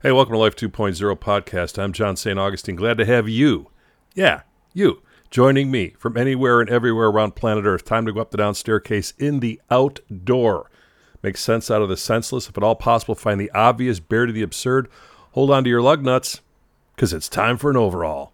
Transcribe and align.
Hey, 0.00 0.12
welcome 0.12 0.34
to 0.34 0.38
Life 0.38 0.54
2.0 0.54 1.18
podcast. 1.18 1.76
I'm 1.76 1.92
John 1.92 2.14
St. 2.14 2.38
Augustine. 2.38 2.76
Glad 2.76 2.98
to 2.98 3.04
have 3.04 3.28
you, 3.28 3.66
yeah, 4.14 4.42
you, 4.72 5.02
joining 5.28 5.72
me 5.72 5.96
from 5.98 6.16
anywhere 6.16 6.60
and 6.60 6.70
everywhere 6.70 7.08
around 7.08 7.34
planet 7.34 7.64
Earth. 7.64 7.84
Time 7.84 8.06
to 8.06 8.12
go 8.12 8.20
up 8.20 8.30
the 8.30 8.36
down 8.36 8.54
staircase 8.54 9.12
in 9.18 9.40
the 9.40 9.60
outdoor. 9.72 10.70
Make 11.20 11.36
sense 11.36 11.68
out 11.68 11.82
of 11.82 11.88
the 11.88 11.96
senseless. 11.96 12.48
If 12.48 12.56
at 12.56 12.62
all 12.62 12.76
possible, 12.76 13.16
find 13.16 13.40
the 13.40 13.50
obvious, 13.50 13.98
bear 13.98 14.24
to 14.24 14.32
the 14.32 14.42
absurd. 14.42 14.88
Hold 15.32 15.50
on 15.50 15.64
to 15.64 15.70
your 15.70 15.82
lug 15.82 16.04
nuts, 16.04 16.42
because 16.94 17.12
it's 17.12 17.28
time 17.28 17.56
for 17.56 17.68
an 17.68 17.76
overall. 17.76 18.30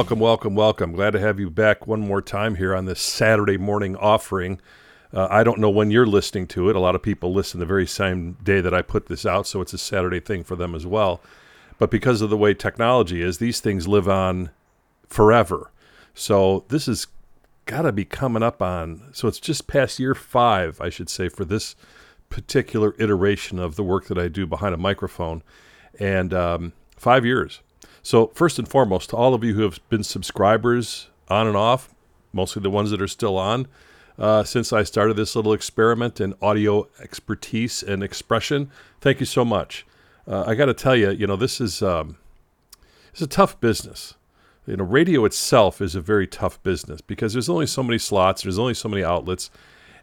Welcome, 0.00 0.18
welcome, 0.18 0.54
welcome. 0.54 0.92
Glad 0.92 1.10
to 1.10 1.20
have 1.20 1.38
you 1.38 1.50
back 1.50 1.86
one 1.86 2.00
more 2.00 2.22
time 2.22 2.54
here 2.54 2.74
on 2.74 2.86
this 2.86 3.02
Saturday 3.02 3.58
morning 3.58 3.96
offering. 3.96 4.58
Uh, 5.12 5.28
I 5.30 5.44
don't 5.44 5.58
know 5.58 5.68
when 5.68 5.90
you're 5.90 6.06
listening 6.06 6.46
to 6.48 6.70
it. 6.70 6.74
A 6.74 6.80
lot 6.80 6.94
of 6.94 7.02
people 7.02 7.34
listen 7.34 7.60
the 7.60 7.66
very 7.66 7.86
same 7.86 8.38
day 8.42 8.62
that 8.62 8.72
I 8.72 8.80
put 8.80 9.08
this 9.08 9.26
out, 9.26 9.46
so 9.46 9.60
it's 9.60 9.74
a 9.74 9.78
Saturday 9.78 10.18
thing 10.18 10.42
for 10.42 10.56
them 10.56 10.74
as 10.74 10.86
well. 10.86 11.20
But 11.78 11.90
because 11.90 12.22
of 12.22 12.30
the 12.30 12.38
way 12.38 12.54
technology 12.54 13.20
is, 13.20 13.36
these 13.36 13.60
things 13.60 13.86
live 13.86 14.08
on 14.08 14.48
forever. 15.06 15.70
So 16.14 16.64
this 16.68 16.86
has 16.86 17.06
got 17.66 17.82
to 17.82 17.92
be 17.92 18.06
coming 18.06 18.42
up 18.42 18.62
on, 18.62 19.02
so 19.12 19.28
it's 19.28 19.38
just 19.38 19.66
past 19.66 19.98
year 19.98 20.14
five, 20.14 20.80
I 20.80 20.88
should 20.88 21.10
say, 21.10 21.28
for 21.28 21.44
this 21.44 21.76
particular 22.30 22.94
iteration 22.98 23.58
of 23.58 23.76
the 23.76 23.84
work 23.84 24.06
that 24.06 24.18
I 24.18 24.28
do 24.28 24.46
behind 24.46 24.74
a 24.74 24.78
microphone. 24.78 25.42
And 25.98 26.32
um, 26.32 26.72
five 26.96 27.26
years. 27.26 27.60
So, 28.02 28.28
first 28.28 28.58
and 28.58 28.68
foremost, 28.68 29.10
to 29.10 29.16
all 29.16 29.34
of 29.34 29.44
you 29.44 29.54
who 29.54 29.62
have 29.62 29.80
been 29.88 30.02
subscribers 30.04 31.08
on 31.28 31.46
and 31.46 31.56
off, 31.56 31.94
mostly 32.32 32.62
the 32.62 32.70
ones 32.70 32.90
that 32.90 33.02
are 33.02 33.08
still 33.08 33.36
on, 33.36 33.66
uh, 34.18 34.44
since 34.44 34.72
I 34.72 34.82
started 34.82 35.14
this 35.14 35.34
little 35.36 35.52
experiment 35.52 36.20
in 36.20 36.34
audio 36.42 36.88
expertise 37.00 37.82
and 37.82 38.02
expression, 38.02 38.70
thank 39.00 39.20
you 39.20 39.26
so 39.26 39.44
much. 39.44 39.86
Uh, 40.26 40.44
I 40.46 40.54
got 40.54 40.66
to 40.66 40.74
tell 40.74 40.94
you, 40.96 41.10
you 41.10 41.26
know, 41.26 41.36
this 41.36 41.60
is 41.60 41.82
um, 41.82 42.16
it's 43.12 43.22
a 43.22 43.26
tough 43.26 43.60
business. 43.60 44.14
You 44.66 44.76
know, 44.76 44.84
radio 44.84 45.24
itself 45.24 45.80
is 45.80 45.94
a 45.94 46.00
very 46.00 46.26
tough 46.26 46.62
business 46.62 47.00
because 47.00 47.32
there's 47.32 47.48
only 47.48 47.66
so 47.66 47.82
many 47.82 47.98
slots, 47.98 48.42
there's 48.42 48.58
only 48.58 48.74
so 48.74 48.88
many 48.88 49.02
outlets, 49.02 49.50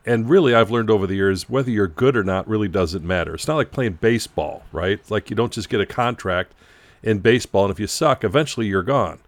and 0.07 0.29
really, 0.29 0.55
I've 0.55 0.71
learned 0.71 0.89
over 0.89 1.05
the 1.05 1.15
years 1.15 1.49
whether 1.49 1.69
you're 1.69 1.87
good 1.87 2.15
or 2.15 2.23
not 2.23 2.47
really 2.47 2.69
doesn't 2.69 3.03
matter. 3.03 3.35
It's 3.35 3.47
not 3.47 3.57
like 3.57 3.71
playing 3.71 3.99
baseball, 4.01 4.63
right? 4.71 4.99
Like 5.11 5.29
you 5.29 5.35
don't 5.35 5.51
just 5.51 5.69
get 5.69 5.81
a 5.81 5.85
contract 5.85 6.53
in 7.03 7.19
baseball, 7.19 7.65
and 7.65 7.71
if 7.71 7.79
you 7.79 7.87
suck, 7.87 8.23
eventually 8.23 8.67
you're 8.67 8.83
gone 8.83 9.19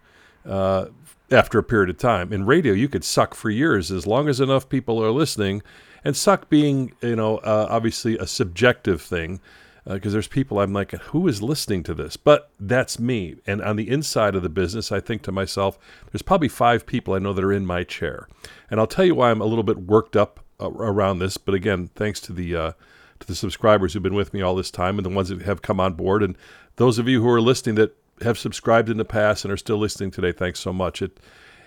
uh, 0.45 0.85
after 1.31 1.59
a 1.59 1.63
period 1.63 1.89
of 1.89 1.97
time. 1.97 2.33
In 2.33 2.45
radio, 2.45 2.73
you 2.73 2.87
could 2.89 3.03
suck 3.03 3.33
for 3.33 3.49
years 3.49 3.91
as 3.91 4.07
long 4.07 4.27
as 4.27 4.39
enough 4.39 4.67
people 4.69 5.03
are 5.03 5.11
listening, 5.11 5.61
and 6.03 6.15
suck 6.15 6.49
being, 6.49 6.93
you 7.01 7.15
know, 7.15 7.37
uh, 7.39 7.67
obviously 7.69 8.17
a 8.17 8.27
subjective 8.27 9.01
thing. 9.01 9.39
Because 9.85 10.13
uh, 10.13 10.17
there's 10.17 10.27
people 10.27 10.59
I'm 10.59 10.73
like, 10.73 10.91
who 10.91 11.27
is 11.27 11.41
listening 11.41 11.81
to 11.83 11.95
this? 11.95 12.15
But 12.15 12.51
that's 12.59 12.99
me. 12.99 13.37
And 13.47 13.59
on 13.61 13.75
the 13.75 13.89
inside 13.89 14.35
of 14.35 14.43
the 14.43 14.49
business, 14.49 14.91
I 14.91 14.99
think 14.99 15.23
to 15.23 15.31
myself, 15.31 15.79
there's 16.11 16.21
probably 16.21 16.49
five 16.49 16.85
people 16.85 17.15
I 17.15 17.19
know 17.19 17.33
that 17.33 17.43
are 17.43 17.51
in 17.51 17.65
my 17.65 17.83
chair. 17.85 18.27
And 18.69 18.79
I'll 18.79 18.87
tell 18.87 19.05
you 19.05 19.15
why 19.15 19.31
I'm 19.31 19.41
a 19.41 19.45
little 19.45 19.63
bit 19.63 19.79
worked 19.79 20.15
up 20.15 20.41
uh, 20.59 20.69
around 20.69 21.19
this. 21.19 21.37
But 21.37 21.55
again, 21.55 21.89
thanks 21.95 22.19
to 22.21 22.33
the 22.33 22.55
uh, 22.55 22.71
to 23.19 23.27
the 23.27 23.35
subscribers 23.35 23.93
who've 23.93 24.03
been 24.03 24.13
with 24.13 24.33
me 24.33 24.41
all 24.41 24.55
this 24.55 24.71
time 24.71 24.97
and 24.97 25.05
the 25.05 25.09
ones 25.09 25.29
that 25.29 25.41
have 25.41 25.61
come 25.61 25.79
on 25.79 25.93
board 25.93 26.23
and 26.23 26.37
those 26.77 26.97
of 26.97 27.07
you 27.07 27.21
who 27.21 27.29
are 27.29 27.41
listening 27.41 27.75
that 27.75 27.95
have 28.21 28.37
subscribed 28.37 28.89
in 28.89 28.97
the 28.97 29.05
past 29.05 29.43
and 29.43 29.51
are 29.51 29.57
still 29.57 29.77
listening 29.77 30.11
today, 30.11 30.31
thanks 30.31 30.59
so 30.59 30.73
much. 30.73 31.01
It 31.01 31.19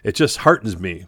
it 0.02 0.14
just 0.14 0.38
heartens 0.38 0.78
me 0.78 1.06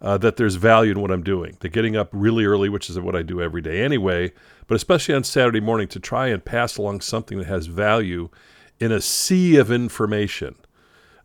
uh, 0.00 0.16
that 0.18 0.36
there's 0.36 0.54
value 0.54 0.92
in 0.92 1.00
what 1.00 1.10
I'm 1.10 1.22
doing. 1.22 1.56
The 1.60 1.68
getting 1.68 1.96
up 1.96 2.08
really 2.12 2.44
early, 2.44 2.68
which 2.68 2.88
is 2.88 2.98
what 2.98 3.14
I 3.14 3.22
do 3.22 3.42
every 3.42 3.60
day 3.60 3.82
anyway, 3.82 4.32
but 4.66 4.74
especially 4.74 5.14
on 5.14 5.24
Saturday 5.24 5.60
morning 5.60 5.88
to 5.88 6.00
try 6.00 6.28
and 6.28 6.44
pass 6.44 6.78
along 6.78 7.02
something 7.02 7.38
that 7.38 7.46
has 7.48 7.66
value 7.66 8.30
in 8.78 8.92
a 8.92 9.00
sea 9.00 9.56
of 9.56 9.70
information 9.70 10.54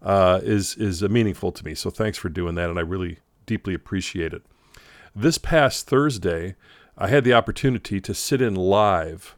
uh, 0.02 0.42
is 0.44 0.75
is 0.75 1.02
meaningful 1.04 1.52
to 1.52 1.66
me. 1.66 1.74
So 1.74 1.90
thanks 1.90 2.18
for 2.18 2.30
doing 2.30 2.56
that, 2.56 2.70
and 2.70 2.78
I 2.78 2.81
really 2.81 3.20
deeply 3.46 3.74
appreciate 3.74 4.34
it. 4.34 4.44
This 5.16 5.38
past 5.38 5.88
Thursday, 5.88 6.56
I 6.97 7.07
had 7.07 7.23
the 7.23 7.33
opportunity 7.33 8.00
to 8.01 8.13
sit 8.13 8.41
in 8.41 8.56
live 8.56 9.35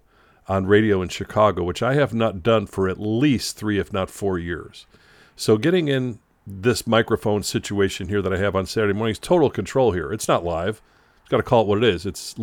on 0.47 0.67
radio 0.67 1.01
in 1.01 1.09
Chicago, 1.09 1.63
which 1.63 1.83
I 1.83 1.95
have 1.95 2.13
not 2.13 2.43
done 2.43 2.67
for 2.67 2.87
at 2.87 2.99
least 2.99 3.57
three, 3.57 3.79
if 3.79 3.91
not 3.91 4.09
four 4.09 4.37
years. 4.37 4.85
So 5.35 5.57
getting 5.57 5.87
in 5.87 6.19
this 6.45 6.87
microphone 6.87 7.43
situation 7.43 8.07
here 8.07 8.21
that 8.21 8.33
I 8.33 8.37
have 8.37 8.55
on 8.55 8.65
Saturday 8.65 8.93
mornings, 8.93 9.19
total 9.19 9.49
control 9.49 9.91
here. 9.91 10.13
It's 10.13 10.27
not 10.27 10.45
live. 10.45 10.81
I've 11.23 11.29
got 11.29 11.37
to 11.37 11.43
call 11.43 11.63
it 11.63 11.67
what 11.67 11.79
it 11.79 11.83
is. 11.83 12.05
It's 12.05 12.35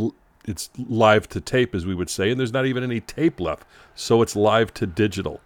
it's 0.46 0.68
live 0.76 1.26
to 1.30 1.40
tape, 1.40 1.74
as 1.74 1.86
we 1.86 1.94
would 1.94 2.10
say, 2.10 2.30
and 2.30 2.38
there's 2.38 2.52
not 2.52 2.66
even 2.66 2.84
any 2.84 3.00
tape 3.00 3.40
left. 3.40 3.66
So 3.94 4.20
it's 4.20 4.36
live 4.36 4.74
to 4.74 4.86
digital. 4.86 5.40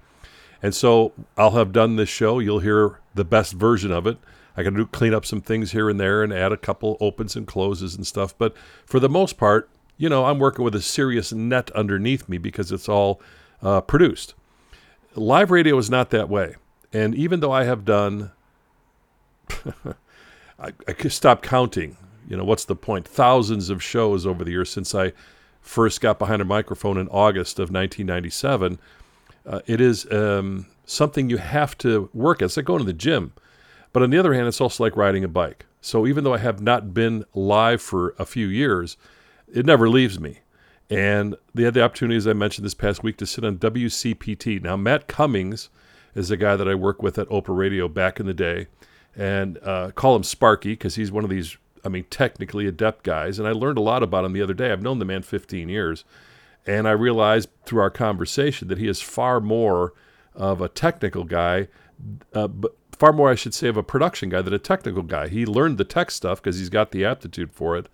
And 0.60 0.74
so 0.74 1.12
I'll 1.36 1.52
have 1.52 1.72
done 1.72 1.94
this 1.94 2.08
show. 2.08 2.40
You'll 2.40 2.58
hear 2.58 2.98
the 3.14 3.24
best 3.24 3.52
version 3.52 3.92
of 3.92 4.08
it. 4.08 4.18
I 4.58 4.64
got 4.64 4.74
to 4.74 4.86
clean 4.86 5.14
up 5.14 5.24
some 5.24 5.40
things 5.40 5.70
here 5.70 5.88
and 5.88 6.00
there 6.00 6.24
and 6.24 6.32
add 6.32 6.50
a 6.50 6.56
couple 6.56 6.96
opens 7.00 7.36
and 7.36 7.46
closes 7.46 7.94
and 7.94 8.04
stuff. 8.04 8.36
But 8.36 8.56
for 8.86 8.98
the 8.98 9.08
most 9.08 9.38
part, 9.38 9.70
you 9.96 10.08
know, 10.08 10.24
I'm 10.24 10.40
working 10.40 10.64
with 10.64 10.74
a 10.74 10.82
serious 10.82 11.32
net 11.32 11.70
underneath 11.76 12.28
me 12.28 12.38
because 12.38 12.72
it's 12.72 12.88
all 12.88 13.20
uh, 13.62 13.82
produced. 13.82 14.34
Live 15.14 15.52
radio 15.52 15.78
is 15.78 15.88
not 15.88 16.10
that 16.10 16.28
way. 16.28 16.56
And 16.92 17.14
even 17.14 17.38
though 17.38 17.52
I 17.52 17.64
have 17.64 17.84
done, 17.84 18.32
I, 20.58 20.72
I 20.88 20.92
could 20.92 21.12
stop 21.12 21.40
counting. 21.40 21.96
You 22.28 22.36
know, 22.36 22.44
what's 22.44 22.64
the 22.64 22.74
point? 22.74 23.06
Thousands 23.06 23.70
of 23.70 23.80
shows 23.80 24.26
over 24.26 24.42
the 24.42 24.50
years 24.50 24.70
since 24.70 24.92
I 24.92 25.12
first 25.60 26.00
got 26.00 26.18
behind 26.18 26.42
a 26.42 26.44
microphone 26.44 26.98
in 26.98 27.06
August 27.10 27.60
of 27.60 27.70
1997. 27.70 28.80
Uh, 29.46 29.60
it 29.66 29.80
is 29.80 30.10
um, 30.10 30.66
something 30.84 31.30
you 31.30 31.36
have 31.36 31.78
to 31.78 32.10
work 32.12 32.42
at. 32.42 32.46
It's 32.46 32.56
like 32.56 32.66
going 32.66 32.80
to 32.80 32.84
the 32.84 32.92
gym. 32.92 33.32
But 33.92 34.02
on 34.02 34.10
the 34.10 34.18
other 34.18 34.34
hand, 34.34 34.46
it's 34.46 34.60
also 34.60 34.84
like 34.84 34.96
riding 34.96 35.24
a 35.24 35.28
bike. 35.28 35.66
So 35.80 36.06
even 36.06 36.24
though 36.24 36.34
I 36.34 36.38
have 36.38 36.60
not 36.60 36.92
been 36.92 37.24
live 37.34 37.80
for 37.80 38.14
a 38.18 38.26
few 38.26 38.48
years, 38.48 38.96
it 39.52 39.64
never 39.64 39.88
leaves 39.88 40.18
me. 40.18 40.40
And 40.90 41.36
they 41.54 41.64
had 41.64 41.74
the 41.74 41.82
opportunity, 41.82 42.16
as 42.16 42.26
I 42.26 42.32
mentioned 42.32 42.64
this 42.64 42.74
past 42.74 43.02
week, 43.02 43.16
to 43.18 43.26
sit 43.26 43.44
on 43.44 43.58
WCPT. 43.58 44.62
Now, 44.62 44.76
Matt 44.76 45.06
Cummings 45.06 45.68
is 46.14 46.30
a 46.30 46.36
guy 46.36 46.56
that 46.56 46.68
I 46.68 46.74
worked 46.74 47.02
with 47.02 47.18
at 47.18 47.28
Oprah 47.28 47.56
Radio 47.56 47.88
back 47.88 48.18
in 48.18 48.26
the 48.26 48.34
day, 48.34 48.68
and 49.14 49.58
uh, 49.62 49.90
call 49.94 50.16
him 50.16 50.22
Sparky 50.22 50.70
because 50.70 50.94
he's 50.94 51.12
one 51.12 51.24
of 51.24 51.30
these, 51.30 51.58
I 51.84 51.88
mean, 51.90 52.04
technically 52.08 52.66
adept 52.66 53.04
guys. 53.04 53.38
And 53.38 53.46
I 53.46 53.52
learned 53.52 53.78
a 53.78 53.82
lot 53.82 54.02
about 54.02 54.24
him 54.24 54.32
the 54.32 54.42
other 54.42 54.54
day. 54.54 54.72
I've 54.72 54.82
known 54.82 54.98
the 54.98 55.04
man 55.04 55.22
15 55.22 55.68
years, 55.68 56.04
and 56.66 56.88
I 56.88 56.92
realized 56.92 57.50
through 57.66 57.82
our 57.82 57.90
conversation 57.90 58.68
that 58.68 58.78
he 58.78 58.88
is 58.88 59.02
far 59.02 59.40
more 59.40 59.92
of 60.34 60.62
a 60.62 60.68
technical 60.68 61.24
guy, 61.24 61.68
uh, 62.32 62.48
but 62.48 62.77
far 62.98 63.12
more, 63.12 63.30
I 63.30 63.34
should 63.34 63.54
say, 63.54 63.68
of 63.68 63.76
a 63.76 63.82
production 63.82 64.28
guy 64.28 64.42
than 64.42 64.52
a 64.52 64.58
technical 64.58 65.02
guy. 65.02 65.28
He 65.28 65.46
learned 65.46 65.78
the 65.78 65.84
tech 65.84 66.10
stuff 66.10 66.42
because 66.42 66.58
he's 66.58 66.68
got 66.68 66.90
the 66.90 67.04
aptitude 67.04 67.52
for 67.52 67.76
it 67.76 67.88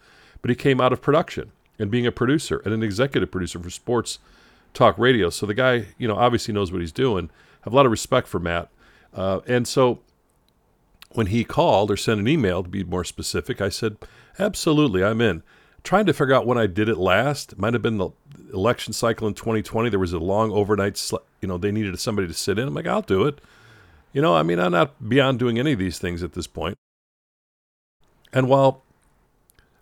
but 0.44 0.50
he 0.50 0.54
came 0.54 0.78
out 0.78 0.92
of 0.92 1.00
production 1.00 1.52
and 1.78 1.90
being 1.90 2.06
a 2.06 2.12
producer 2.12 2.60
and 2.66 2.74
an 2.74 2.82
executive 2.82 3.30
producer 3.30 3.58
for 3.58 3.70
sports 3.70 4.18
talk 4.74 4.98
radio. 4.98 5.30
So 5.30 5.46
the 5.46 5.54
guy, 5.54 5.86
you 5.96 6.06
know, 6.06 6.16
obviously 6.16 6.52
knows 6.52 6.70
what 6.70 6.82
he's 6.82 6.92
doing. 6.92 7.30
I 7.32 7.60
have 7.62 7.72
a 7.72 7.76
lot 7.76 7.86
of 7.86 7.90
respect 7.90 8.28
for 8.28 8.38
Matt. 8.38 8.68
Uh, 9.14 9.40
and 9.46 9.66
so 9.66 10.00
when 11.12 11.28
he 11.28 11.44
called 11.44 11.90
or 11.90 11.96
sent 11.96 12.20
an 12.20 12.28
email 12.28 12.62
to 12.62 12.68
be 12.68 12.84
more 12.84 13.04
specific, 13.04 13.62
I 13.62 13.70
said, 13.70 13.96
absolutely, 14.38 15.02
I'm 15.02 15.22
in. 15.22 15.42
Trying 15.82 16.04
to 16.04 16.12
figure 16.12 16.34
out 16.34 16.46
when 16.46 16.58
I 16.58 16.66
did 16.66 16.90
it 16.90 16.98
last. 16.98 17.56
Might 17.56 17.72
have 17.72 17.80
been 17.80 17.96
the 17.96 18.10
election 18.52 18.92
cycle 18.92 19.26
in 19.26 19.32
2020. 19.32 19.88
There 19.88 19.98
was 19.98 20.12
a 20.12 20.18
long 20.18 20.52
overnight, 20.52 20.98
sl- 20.98 21.24
you 21.40 21.48
know, 21.48 21.56
they 21.56 21.72
needed 21.72 21.98
somebody 21.98 22.28
to 22.28 22.34
sit 22.34 22.58
in. 22.58 22.68
I'm 22.68 22.74
like, 22.74 22.86
I'll 22.86 23.00
do 23.00 23.24
it. 23.24 23.40
You 24.14 24.22
know, 24.22 24.34
I 24.34 24.42
mean, 24.42 24.58
I'm 24.58 24.72
not 24.72 25.06
beyond 25.06 25.38
doing 25.38 25.58
any 25.58 25.72
of 25.72 25.78
these 25.78 25.98
things 25.98 26.22
at 26.22 26.32
this 26.32 26.46
point. 26.46 26.76
And 28.32 28.48
while 28.48 28.82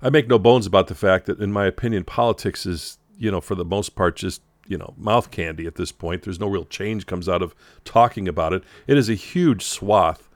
I 0.02 0.10
make 0.10 0.26
no 0.26 0.38
bones 0.38 0.66
about 0.66 0.88
the 0.88 0.94
fact 0.96 1.26
that, 1.26 1.38
in 1.38 1.52
my 1.52 1.66
opinion, 1.66 2.02
politics 2.02 2.66
is, 2.66 2.98
you 3.16 3.30
know, 3.30 3.40
for 3.40 3.54
the 3.54 3.64
most 3.64 3.94
part, 3.94 4.16
just 4.16 4.42
you 4.66 4.78
know, 4.78 4.94
mouth 4.96 5.30
candy 5.30 5.66
at 5.66 5.74
this 5.74 5.92
point. 5.92 6.22
There's 6.22 6.40
no 6.40 6.46
real 6.46 6.64
change 6.64 7.06
comes 7.06 7.28
out 7.28 7.42
of 7.42 7.54
talking 7.84 8.28
about 8.28 8.52
it. 8.52 8.62
It 8.86 8.96
is 8.96 9.08
a 9.08 9.14
huge 9.14 9.64
swath 9.64 10.28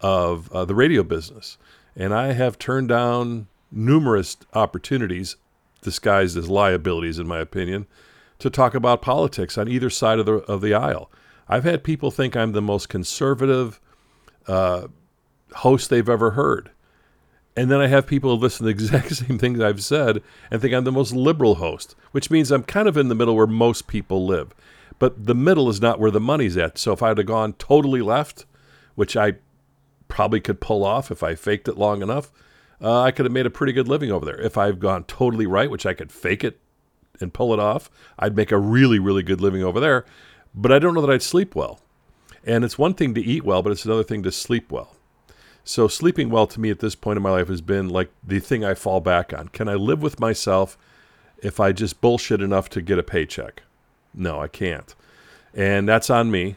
of 0.00 0.50
uh, 0.52 0.64
the 0.64 0.74
radio 0.74 1.02
business, 1.02 1.58
and 1.96 2.14
I 2.14 2.32
have 2.32 2.58
turned 2.58 2.88
down 2.88 3.46
numerous 3.70 4.36
opportunities 4.52 5.36
disguised 5.82 6.36
as 6.36 6.48
liabilities, 6.48 7.18
in 7.18 7.28
my 7.28 7.38
opinion, 7.40 7.86
to 8.38 8.50
talk 8.50 8.74
about 8.74 9.02
politics 9.02 9.58
on 9.58 9.68
either 9.68 9.90
side 9.90 10.18
of 10.18 10.26
the 10.26 10.34
of 10.34 10.60
the 10.60 10.74
aisle. 10.74 11.10
I've 11.48 11.64
had 11.64 11.84
people 11.84 12.10
think 12.10 12.36
I'm 12.36 12.52
the 12.52 12.62
most 12.62 12.88
conservative 12.88 13.80
uh, 14.46 14.88
host 15.56 15.90
they've 15.90 16.08
ever 16.08 16.32
heard 16.32 16.70
And 17.56 17.70
then 17.70 17.80
I 17.80 17.86
have 17.86 18.06
people 18.06 18.36
listen 18.38 18.58
to 18.60 18.64
the 18.64 18.70
exact 18.84 19.14
same 19.14 19.38
things 19.38 19.60
I've 19.60 19.82
said 19.82 20.22
and 20.50 20.60
think 20.60 20.74
I'm 20.74 20.84
the 20.84 20.92
most 20.92 21.12
liberal 21.12 21.56
host, 21.56 21.94
which 22.12 22.30
means 22.30 22.50
I'm 22.50 22.64
kind 22.64 22.88
of 22.88 22.96
in 22.96 23.08
the 23.08 23.14
middle 23.14 23.36
where 23.36 23.46
most 23.46 23.86
people 23.86 24.26
live. 24.26 24.54
But 24.98 25.26
the 25.26 25.34
middle 25.34 25.68
is 25.68 25.80
not 25.80 26.00
where 26.00 26.10
the 26.10 26.20
money's 26.20 26.56
at. 26.56 26.78
So 26.78 26.92
if 26.92 27.02
I'd 27.02 27.18
have 27.18 27.26
gone 27.26 27.54
totally 27.54 28.02
left, 28.02 28.46
which 28.94 29.16
I 29.16 29.34
probably 30.08 30.40
could 30.40 30.60
pull 30.60 30.84
off 30.84 31.10
if 31.10 31.22
I 31.22 31.34
faked 31.34 31.68
it 31.68 31.78
long 31.78 32.02
enough, 32.02 32.32
uh, 32.80 33.02
I 33.02 33.10
could 33.10 33.24
have 33.26 33.32
made 33.32 33.46
a 33.46 33.50
pretty 33.50 33.72
good 33.72 33.88
living 33.88 34.10
over 34.10 34.24
there. 34.24 34.40
If 34.40 34.58
I've 34.58 34.78
gone 34.78 35.04
totally 35.04 35.46
right, 35.46 35.70
which 35.70 35.86
I 35.86 35.94
could 35.94 36.12
fake 36.12 36.44
it 36.44 36.60
and 37.20 37.32
pull 37.32 37.52
it 37.52 37.60
off, 37.60 37.90
I'd 38.18 38.36
make 38.36 38.52
a 38.52 38.58
really, 38.58 38.98
really 38.98 39.22
good 39.22 39.40
living 39.40 39.62
over 39.62 39.80
there. 39.80 40.04
But 40.54 40.72
I 40.72 40.78
don't 40.78 40.94
know 40.94 41.00
that 41.00 41.10
I'd 41.10 41.22
sleep 41.22 41.54
well. 41.54 41.80
And 42.46 42.64
it's 42.64 42.78
one 42.78 42.94
thing 42.94 43.14
to 43.14 43.22
eat 43.22 43.44
well, 43.44 43.62
but 43.62 43.72
it's 43.72 43.84
another 43.84 44.04
thing 44.04 44.22
to 44.22 44.32
sleep 44.32 44.70
well. 44.70 44.94
So 45.64 45.88
sleeping 45.88 46.28
well 46.28 46.46
to 46.46 46.60
me 46.60 46.70
at 46.70 46.80
this 46.80 46.94
point 46.94 47.16
in 47.16 47.22
my 47.22 47.30
life 47.30 47.48
has 47.48 47.62
been 47.62 47.88
like 47.88 48.10
the 48.22 48.38
thing 48.38 48.64
I 48.64 48.74
fall 48.74 49.00
back 49.00 49.32
on. 49.32 49.48
Can 49.48 49.68
I 49.68 49.74
live 49.74 50.02
with 50.02 50.20
myself 50.20 50.76
if 51.42 51.58
I 51.58 51.72
just 51.72 52.02
bullshit 52.02 52.42
enough 52.42 52.68
to 52.70 52.82
get 52.82 52.98
a 52.98 53.02
paycheck? 53.02 53.62
No, 54.12 54.40
I 54.40 54.48
can't. 54.48 54.94
And 55.54 55.88
that's 55.88 56.10
on 56.10 56.30
me. 56.30 56.56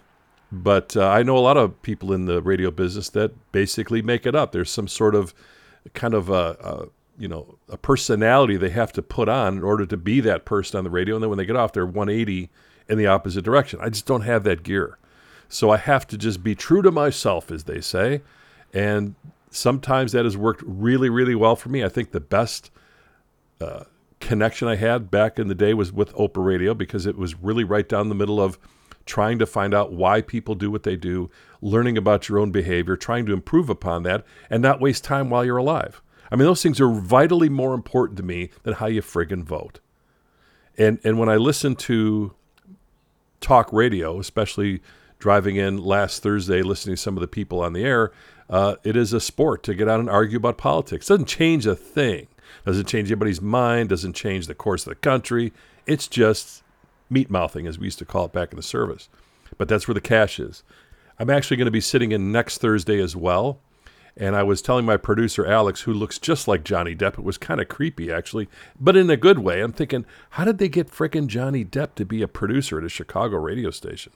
But 0.51 0.95
uh, 0.95 1.07
I 1.07 1.23
know 1.23 1.37
a 1.37 1.39
lot 1.39 1.57
of 1.57 1.81
people 1.81 2.13
in 2.13 2.25
the 2.25 2.41
radio 2.41 2.71
business 2.71 3.09
that 3.09 3.51
basically 3.51 4.01
make 4.01 4.25
it 4.25 4.35
up. 4.35 4.51
There's 4.51 4.71
some 4.71 4.87
sort 4.87 5.15
of 5.15 5.33
kind 5.93 6.13
of 6.13 6.29
a, 6.29 6.57
a 6.61 6.87
you 7.19 7.27
know 7.27 7.57
a 7.69 7.77
personality 7.77 8.55
they 8.55 8.69
have 8.69 8.93
to 8.93 9.01
put 9.01 9.27
on 9.27 9.57
in 9.57 9.63
order 9.63 9.85
to 9.85 9.97
be 9.97 10.19
that 10.21 10.45
person 10.45 10.77
on 10.77 10.83
the 10.83 10.89
radio, 10.89 11.15
and 11.15 11.23
then 11.23 11.29
when 11.29 11.37
they 11.37 11.45
get 11.45 11.57
off, 11.57 11.73
they're 11.73 11.85
180 11.85 12.49
in 12.89 12.97
the 12.97 13.07
opposite 13.07 13.43
direction. 13.43 13.79
I 13.81 13.89
just 13.89 14.05
don't 14.05 14.21
have 14.21 14.43
that 14.43 14.63
gear, 14.63 14.97
so 15.49 15.69
I 15.69 15.77
have 15.77 16.07
to 16.07 16.17
just 16.17 16.43
be 16.43 16.55
true 16.55 16.81
to 16.81 16.91
myself, 16.91 17.51
as 17.51 17.65
they 17.65 17.81
say, 17.81 18.21
and 18.73 19.15
sometimes 19.49 20.11
that 20.11 20.25
has 20.25 20.37
worked 20.37 20.63
really, 20.65 21.09
really 21.09 21.35
well 21.35 21.55
for 21.55 21.69
me. 21.69 21.83
I 21.83 21.89
think 21.89 22.11
the 22.11 22.19
best. 22.19 22.71
Uh, 23.59 23.85
connection 24.19 24.67
I 24.67 24.75
had 24.75 25.11
back 25.11 25.37
in 25.39 25.47
the 25.47 25.55
day 25.55 25.73
was 25.73 25.91
with 25.91 26.13
Oprah 26.13 26.43
Radio 26.43 26.73
because 26.73 27.05
it 27.05 27.17
was 27.17 27.35
really 27.35 27.63
right 27.63 27.87
down 27.87 28.09
the 28.09 28.15
middle 28.15 28.41
of 28.41 28.57
trying 29.07 29.39
to 29.39 29.45
find 29.45 29.73
out 29.73 29.93
why 29.93 30.21
people 30.21 30.53
do 30.53 30.69
what 30.69 30.83
they 30.83 30.95
do, 30.95 31.31
learning 31.61 31.97
about 31.97 32.29
your 32.29 32.37
own 32.39 32.51
behavior, 32.51 32.95
trying 32.95 33.25
to 33.25 33.33
improve 33.33 33.69
upon 33.69 34.03
that, 34.03 34.25
and 34.49 34.61
not 34.61 34.81
waste 34.81 35.03
time 35.03 35.29
while 35.29 35.45
you're 35.45 35.57
alive. 35.57 36.01
I 36.29 36.35
mean, 36.35 36.45
those 36.45 36.61
things 36.61 36.81
are 36.81 36.89
vitally 36.89 37.49
more 37.49 37.73
important 37.73 38.17
to 38.17 38.23
me 38.23 38.49
than 38.63 38.75
how 38.75 38.87
you 38.87 39.01
friggin' 39.01 39.43
vote. 39.43 39.79
And 40.77 40.99
and 41.03 41.17
when 41.17 41.29
I 41.29 41.37
listen 41.37 41.75
to 41.75 42.35
talk 43.41 43.71
radio, 43.71 44.19
especially 44.19 44.81
driving 45.19 45.55
in 45.55 45.77
last 45.77 46.21
Thursday, 46.23 46.61
listening 46.61 46.95
to 46.95 47.01
some 47.01 47.17
of 47.17 47.21
the 47.21 47.27
people 47.27 47.61
on 47.61 47.73
the 47.73 47.83
air, 47.83 48.11
uh, 48.49 48.75
it 48.83 48.95
is 48.95 49.13
a 49.13 49.19
sport 49.19 49.63
to 49.63 49.73
get 49.73 49.89
out 49.89 49.99
and 49.99 50.09
argue 50.09 50.37
about 50.37 50.57
politics. 50.57 51.07
It 51.07 51.13
doesn't 51.13 51.25
change 51.25 51.65
a 51.65 51.75
thing. 51.75 52.27
Doesn't 52.65 52.87
change 52.87 53.09
anybody's 53.09 53.41
mind. 53.41 53.89
Doesn't 53.89 54.13
change 54.13 54.47
the 54.47 54.55
course 54.55 54.85
of 54.85 54.91
the 54.91 54.95
country. 54.95 55.51
It's 55.85 56.07
just 56.07 56.63
meat 57.09 57.29
mouthing, 57.29 57.67
as 57.67 57.79
we 57.79 57.85
used 57.85 57.99
to 57.99 58.05
call 58.05 58.25
it 58.25 58.33
back 58.33 58.51
in 58.51 58.57
the 58.57 58.63
service. 58.63 59.09
But 59.57 59.67
that's 59.67 59.87
where 59.87 59.95
the 59.95 60.01
cash 60.01 60.39
is. 60.39 60.63
I'm 61.19 61.29
actually 61.29 61.57
going 61.57 61.65
to 61.65 61.71
be 61.71 61.81
sitting 61.81 62.11
in 62.11 62.31
next 62.31 62.59
Thursday 62.59 63.01
as 63.01 63.15
well. 63.15 63.59
And 64.19 64.35
I 64.35 64.41
was 64.41 64.63
telling 64.63 64.85
my 64.85 64.97
producer, 64.97 65.45
Alex, 65.45 65.81
who 65.81 65.93
looks 65.93 66.17
just 66.17 66.47
like 66.47 66.63
Johnny 66.63 66.95
Depp, 66.95 67.19
it 67.19 67.23
was 67.23 67.37
kind 67.37 67.61
of 67.61 67.67
creepy, 67.67 68.11
actually, 68.11 68.49
but 68.79 68.97
in 68.97 69.09
a 69.11 69.17
good 69.17 69.39
way. 69.39 69.61
I'm 69.61 69.71
thinking, 69.71 70.05
how 70.31 70.43
did 70.43 70.57
they 70.57 70.69
get 70.69 70.91
fricking 70.91 71.27
Johnny 71.27 71.63
Depp 71.63 71.93
to 71.95 72.05
be 72.05 72.23
a 72.23 72.27
producer 72.27 72.79
at 72.79 72.83
a 72.83 72.89
Chicago 72.89 73.37
radio 73.37 73.69
station? 73.69 74.13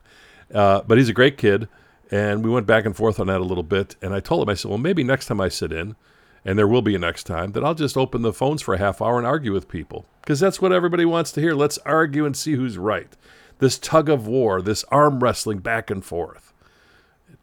Uh, 0.51 0.81
but 0.81 0.97
he's 0.97 1.09
a 1.09 1.13
great 1.13 1.37
kid. 1.37 1.67
And 2.09 2.43
we 2.43 2.49
went 2.49 2.65
back 2.67 2.85
and 2.85 2.95
forth 2.95 3.19
on 3.19 3.27
that 3.27 3.39
a 3.39 3.45
little 3.45 3.63
bit. 3.63 3.95
And 4.01 4.13
I 4.13 4.19
told 4.19 4.41
him, 4.41 4.49
I 4.49 4.55
said, 4.55 4.69
well, 4.69 4.77
maybe 4.77 5.03
next 5.03 5.27
time 5.27 5.39
I 5.39 5.49
sit 5.49 5.71
in, 5.71 5.95
and 6.43 6.57
there 6.57 6.67
will 6.67 6.81
be 6.81 6.95
a 6.95 6.99
next 6.99 7.25
time, 7.25 7.51
that 7.51 7.63
I'll 7.63 7.75
just 7.75 7.95
open 7.95 8.23
the 8.23 8.33
phones 8.33 8.61
for 8.61 8.73
a 8.73 8.79
half 8.79 9.01
hour 9.01 9.17
and 9.17 9.27
argue 9.27 9.53
with 9.53 9.69
people. 9.69 10.07
Because 10.21 10.39
that's 10.39 10.59
what 10.59 10.73
everybody 10.73 11.05
wants 11.05 11.31
to 11.33 11.41
hear. 11.41 11.53
Let's 11.53 11.77
argue 11.79 12.25
and 12.25 12.35
see 12.35 12.53
who's 12.53 12.77
right. 12.77 13.15
This 13.59 13.77
tug 13.77 14.09
of 14.09 14.27
war, 14.27 14.61
this 14.61 14.83
arm 14.85 15.19
wrestling 15.19 15.59
back 15.59 15.91
and 15.91 16.03
forth. 16.03 16.53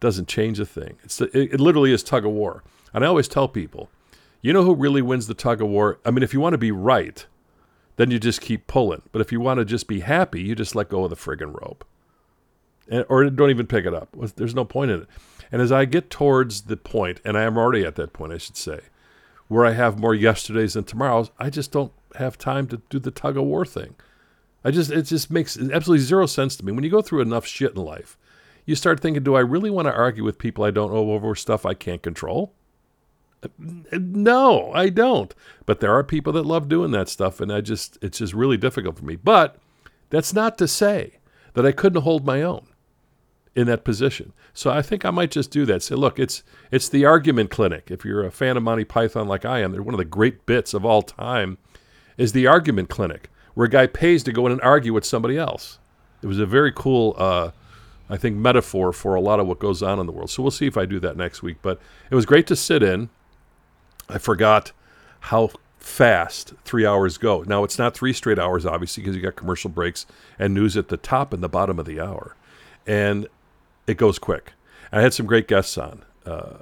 Doesn't 0.01 0.29
change 0.29 0.61
a 0.61 0.67
thing. 0.67 0.97
It's 1.03 1.21
it, 1.21 1.35
it 1.35 1.61
literally 1.61 1.93
is 1.93 2.03
tug 2.03 2.25
of 2.25 2.33
war. 2.33 2.63
And 2.93 3.05
I 3.05 3.09
always 3.09 3.29
tell 3.29 3.49
people, 3.49 3.91
you 4.41 4.53
know 4.53 4.65
who 4.65 4.75
really 4.75 5.03
wins 5.03 5.27
the 5.27 5.35
tug 5.35 5.61
of 5.61 5.69
war? 5.69 5.99
I 6.05 6.11
mean, 6.11 6.23
if 6.23 6.33
you 6.33 6.41
want 6.41 6.55
to 6.55 6.59
be 6.59 6.71
right, 6.71 7.27
then 7.97 8.11
you 8.11 8.19
just 8.19 8.41
keep 8.41 8.67
pulling. 8.67 9.03
But 9.13 9.21
if 9.21 9.33
you 9.33 9.41
want 9.41 9.59
to 9.59 9.65
just 9.65 9.89
be 9.89 10.01
happy, 10.01 10.41
you 10.41 10.55
just 10.55 10.75
let 10.75 10.89
go 10.89 11.05
of 11.05 11.11
the 11.11 11.17
friggin' 11.17 11.61
rope. 11.61 11.85
And, 12.89 13.05
or 13.09 13.29
don't 13.29 13.51
even 13.51 13.67
pick 13.67 13.85
it 13.85 13.93
up. 13.93 14.17
There's 14.37 14.55
no 14.55 14.65
point 14.65 14.91
in 14.91 15.03
it. 15.03 15.09
And 15.51 15.61
as 15.61 15.73
I 15.73 15.85
get 15.85 16.11
towards 16.11 16.63
the 16.63 16.77
point, 16.77 17.21
and 17.25 17.37
I 17.37 17.43
am 17.43 17.59
already 17.59 17.85
at 17.85 17.97
that 17.97 18.13
point, 18.13 18.33
I 18.33 18.39
should 18.39 18.57
say, 18.57 18.81
where 19.49 19.67
I 19.67 19.73
have 19.73 19.99
more 19.99 20.15
yesterdays 20.15 20.75
than 20.75 20.85
tomorrows, 20.85 21.31
I 21.39 21.51
just 21.51 21.73
don't 21.73 21.93
have 22.17 22.39
time 22.39 22.67
to 22.69 22.81
do 22.89 22.99
the 22.99 23.11
tug 23.11 23.37
of 23.37 23.45
war 23.45 23.65
thing. 23.65 23.95
I 24.65 24.71
just 24.71 24.91
it 24.91 25.03
just 25.03 25.31
makes 25.31 25.57
absolutely 25.57 26.05
zero 26.05 26.27
sense 26.27 26.57
to 26.57 26.65
me. 26.65 26.73
When 26.73 26.85
you 26.85 26.91
go 26.91 27.03
through 27.03 27.23
enough 27.23 27.47
shit 27.47 27.75
in 27.75 27.83
life, 27.83 28.19
you 28.69 28.75
start 28.75 29.01
thinking, 29.01 29.23
do 29.23 29.35
I 29.35 29.41
really 29.41 29.71
want 29.71 29.89
to 29.89 29.95
argue 29.95 30.23
with 30.23 30.39
people 30.39 30.63
I 30.63 30.71
don't 30.71 30.93
know 30.93 31.13
over 31.13 31.35
stuff 31.35 31.65
I 31.65 31.73
can't 31.73 32.03
control? 32.03 32.53
No, 33.59 34.73
I 34.73 34.91
don't. 34.91 35.35
But 35.65 35.81
there 35.81 35.95
are 35.95 36.05
people 36.05 36.35
that 36.35 36.45
love 36.45 36.69
doing 36.69 36.91
that 36.91 37.09
stuff, 37.09 37.41
and 37.41 37.51
I 37.51 37.63
just 37.63 37.97
it's 38.03 38.19
just 38.19 38.35
really 38.35 38.59
difficult 38.59 38.99
for 38.99 39.07
me. 39.07 39.17
But 39.17 39.57
that's 40.11 40.35
not 40.35 40.59
to 40.59 40.69
say 40.69 41.19
that 41.55 41.65
I 41.65 41.73
couldn't 41.73 42.03
hold 42.03 42.27
my 42.27 42.43
own 42.43 42.67
in 43.55 43.67
that 43.69 43.85
position. 43.85 44.35
So 44.53 44.71
I 44.71 44.83
think 44.83 45.05
I 45.05 45.11
might 45.11 45.31
just 45.31 45.51
do 45.51 45.65
that. 45.65 45.83
Say, 45.83 45.95
look, 45.95 46.19
it's 46.19 46.43
it's 46.71 46.91
the 46.91 47.07
argument 47.07 47.51
clinic. 47.51 47.91
If 47.91 48.05
you're 48.05 48.25
a 48.25 48.31
fan 48.31 48.59
of 48.59 48.63
Monty 48.65 48.85
Python 48.85 49.29
like 49.29 49.47
I 49.47 49.61
am, 49.61 49.73
they're 49.73 49.83
one 49.83 49.95
of 49.95 49.99
the 49.99 50.05
great 50.05 50.45
bits 50.45 50.75
of 50.75 50.85
all 50.85 51.01
time 51.01 51.57
is 52.19 52.33
the 52.33 52.47
argument 52.47 52.91
clinic, 52.91 53.31
where 53.55 53.67
a 53.67 53.71
guy 53.71 53.87
pays 53.87 54.23
to 54.25 54.33
go 54.33 54.45
in 54.45 54.53
and 54.53 54.61
argue 54.61 54.93
with 54.93 55.07
somebody 55.07 55.39
else. 55.39 55.79
It 56.21 56.27
was 56.27 56.39
a 56.39 56.47
very 56.47 56.73
cool, 56.73 57.15
uh, 57.17 57.53
I 58.11 58.17
think, 58.17 58.37
metaphor 58.37 58.93
for 58.93 59.15
a 59.15 59.21
lot 59.21 59.41
of 59.41 59.47
what 59.47 59.59
goes 59.59 59.83
on 59.83 59.99
in 59.99 60.07
the 60.07 60.13
world. 60.13 60.31
So 60.31 60.43
we'll 60.43 60.51
see 60.51 60.67
if 60.67 60.77
I 60.77 60.87
do 60.87 60.99
that 61.01 61.17
next 61.17 61.43
week. 61.43 61.59
But 61.63 61.81
it 62.11 62.15
was 62.15 62.27
great 62.27 62.47
to 62.47 62.57
sit 62.57 62.83
in. 62.83 63.11
I 64.09 64.19
forgot 64.19 64.73
how 65.21 65.51
fast 65.79 66.55
three 66.65 66.87
hours 66.87 67.19
go. 67.19 67.43
Now 67.43 67.65
it's 67.65 67.79
not 67.79 67.95
three 67.95 68.13
straight 68.13 68.39
hours, 68.39 68.67
obviously, 68.67 69.03
because 69.03 69.17
you 69.17 69.23
got 69.23 69.37
commercial 69.37 69.71
breaks 69.71 70.07
and 70.39 70.55
news 70.55 70.77
at 70.77 70.89
the 70.89 70.97
top 70.97 71.33
and 71.33 71.43
the 71.43 71.49
bottom 71.49 71.79
of 71.79 71.87
the 71.87 72.01
hour. 72.01 72.37
And 72.87 73.27
it 73.87 73.97
goes 73.97 74.19
quick. 74.19 74.53
And 74.91 75.01
I 75.01 75.03
had 75.03 75.15
some 75.15 75.27
great 75.27 75.49
guests 75.49 75.77
on. 75.77 76.05
Uh, 76.25 76.59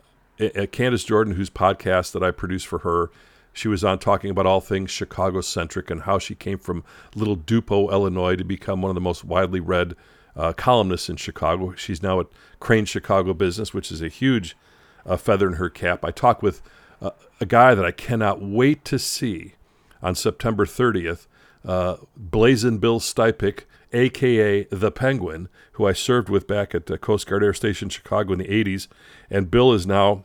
Candace 0.71 1.05
Jordan, 1.05 1.35
whose 1.35 1.51
podcast 1.51 2.13
that 2.13 2.23
I 2.23 2.31
produced 2.31 2.67
for 2.67 2.81
her, 2.81 3.11
she 3.53 3.69
was 3.69 3.83
on 3.83 3.99
talking 3.99 4.31
about 4.31 4.45
all 4.45 4.61
things 4.61 4.91
Chicago 4.91 5.41
centric 5.41 5.91
and 5.91 6.03
how 6.03 6.19
she 6.19 6.35
came 6.35 6.59
from 6.59 6.85
Little 7.15 7.37
Dupont, 7.37 7.91
Illinois, 7.91 8.37
to 8.37 8.45
become 8.45 8.83
one 8.83 8.91
of 8.91 8.95
the 8.95 9.01
most 9.01 9.25
widely 9.25 9.61
read 9.61 9.97
uh, 10.37 10.53
columnists 10.53 11.09
in 11.09 11.17
Chicago. 11.17 11.75
She's 11.75 12.03
now 12.03 12.21
at 12.21 12.27
Crain's 12.61 12.89
Chicago 12.89 13.33
Business, 13.35 13.73
which 13.73 13.91
is 13.91 14.03
a 14.03 14.09
huge 14.09 14.57
uh, 15.05 15.17
feather 15.17 15.47
in 15.47 15.55
her 15.55 15.71
cap. 15.71 16.05
I 16.05 16.11
talked 16.11 16.43
with 16.43 16.63
uh, 17.01 17.11
a 17.41 17.47
guy 17.47 17.75
that 17.75 17.85
I 17.85 17.91
cannot 17.91 18.43
wait 18.43 18.85
to 18.87 18.99
see 18.99 19.55
on 20.03 20.15
September 20.15 20.67
30th, 20.67 21.27
uh, 21.65 21.97
Blazin' 22.17 22.79
Bill 22.79 23.01
Stipik, 23.01 23.67
aka 23.93 24.65
the 24.65 24.91
Penguin, 24.91 25.49
who 25.73 25.87
I 25.87 25.93
served 25.93 26.29
with 26.29 26.47
back 26.47 26.75
at 26.75 26.87
the 26.87 26.99
Coast 26.99 27.27
Guard 27.27 27.43
Air 27.43 27.55
Station 27.55 27.89
Chicago 27.89 28.33
in 28.33 28.41
the 28.41 28.45
80s. 28.47 28.89
And 29.31 29.51
Bill 29.51 29.73
is 29.73 29.87
now 29.87 30.25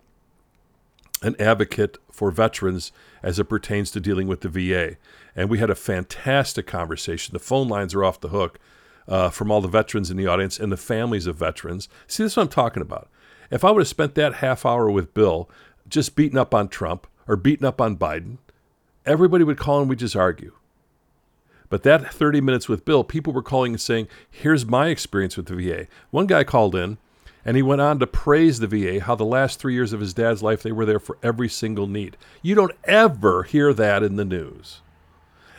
an 1.22 1.36
advocate 1.40 1.98
for 2.12 2.32
veterans 2.32 2.92
as 3.22 3.40
it 3.40 3.46
pertains 3.46 3.92
to 3.92 4.00
dealing 4.00 4.28
with 4.28 4.42
the 4.42 4.50
VA. 4.50 4.98
And 5.36 5.50
we 5.50 5.60
had 5.60 5.70
a 5.70 5.76
fantastic 5.76 6.66
conversation. 6.68 7.34
The 7.34 7.40
phone 7.40 7.68
lines 7.68 7.94
are 7.94 8.04
off 8.04 8.20
the 8.20 8.30
hook 8.30 8.60
uh, 9.08 9.30
from 9.30 9.52
all 9.52 9.62
the 9.62 9.68
veterans 9.68 10.12
in 10.12 10.18
the 10.18 10.28
audience 10.28 10.60
and 10.60 10.72
the 10.72 10.78
families 10.78 11.28
of 11.28 11.36
veterans. 11.36 11.90
See, 12.08 12.24
this 12.24 12.34
is 12.34 12.38
what 12.38 12.44
I'm 12.44 12.50
talking 12.50 12.82
about. 12.82 13.10
If 13.50 13.64
I 13.64 13.72
would 13.72 13.82
have 13.82 13.88
spent 13.88 14.16
that 14.16 14.36
half 14.36 14.66
hour 14.66 14.90
with 14.90 15.14
Bill 15.14 15.50
just 15.88 16.16
beating 16.16 16.38
up 16.38 16.54
on 16.54 16.70
Trump 16.70 17.08
or 17.28 17.36
beating 17.36 17.66
up 17.66 17.82
on 17.82 17.98
Biden, 17.98 18.38
everybody 19.06 19.44
would 19.44 19.58
call 19.58 19.82
and 19.82 19.90
we 19.90 19.96
just 19.96 20.16
argue. 20.16 20.54
But 21.70 21.84
that 21.84 22.14
30 22.14 22.42
minutes 22.42 22.68
with 22.68 22.86
Bill, 22.86 23.04
people 23.04 23.34
were 23.34 23.42
calling 23.42 23.74
and 23.74 23.82
saying, 23.82 24.08
Here's 24.30 24.66
my 24.66 24.88
experience 24.88 25.38
with 25.38 25.48
the 25.48 25.56
VA. 25.56 25.88
One 26.12 26.28
guy 26.28 26.44
called 26.44 26.76
in 26.76 26.98
and 27.44 27.58
he 27.58 27.64
went 27.64 27.82
on 27.82 28.00
to 28.00 28.08
praise 28.08 28.60
the 28.60 28.68
VA, 28.68 29.04
how 29.04 29.16
the 29.16 29.26
last 29.26 29.60
three 29.60 29.74
years 29.74 29.94
of 29.94 30.00
his 30.00 30.14
dad's 30.14 30.44
life, 30.44 30.62
they 30.62 30.72
were 30.72 30.86
there 30.86 31.00
for 31.00 31.18
every 31.24 31.50
single 31.50 31.88
need. 31.88 32.18
You 32.42 32.56
don't 32.56 32.76
ever 32.84 33.44
hear 33.44 33.74
that 33.74 34.04
in 34.04 34.16
the 34.16 34.26
news. 34.26 34.82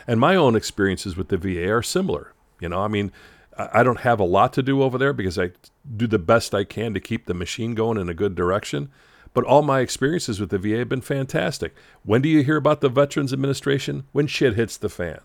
And 0.07 0.19
my 0.19 0.35
own 0.35 0.55
experiences 0.55 1.17
with 1.17 1.27
the 1.27 1.37
VA 1.37 1.69
are 1.71 1.83
similar. 1.83 2.33
You 2.59 2.69
know, 2.69 2.81
I 2.81 2.87
mean, 2.87 3.11
I 3.57 3.83
don't 3.83 3.99
have 3.99 4.19
a 4.19 4.25
lot 4.25 4.53
to 4.53 4.63
do 4.63 4.81
over 4.81 4.97
there 4.97 5.13
because 5.13 5.37
I 5.37 5.51
do 5.95 6.07
the 6.07 6.19
best 6.19 6.55
I 6.55 6.63
can 6.63 6.93
to 6.93 6.99
keep 6.99 7.25
the 7.25 7.33
machine 7.33 7.75
going 7.75 7.97
in 7.97 8.09
a 8.09 8.13
good 8.13 8.35
direction. 8.35 8.89
But 9.33 9.45
all 9.45 9.61
my 9.61 9.79
experiences 9.79 10.39
with 10.39 10.49
the 10.49 10.59
VA 10.59 10.77
have 10.77 10.89
been 10.89 11.01
fantastic. 11.01 11.75
When 12.03 12.21
do 12.21 12.29
you 12.29 12.43
hear 12.43 12.57
about 12.57 12.81
the 12.81 12.89
Veterans 12.89 13.33
Administration? 13.33 14.05
When 14.11 14.27
shit 14.27 14.55
hits 14.55 14.77
the 14.77 14.89
fan. 14.89 15.19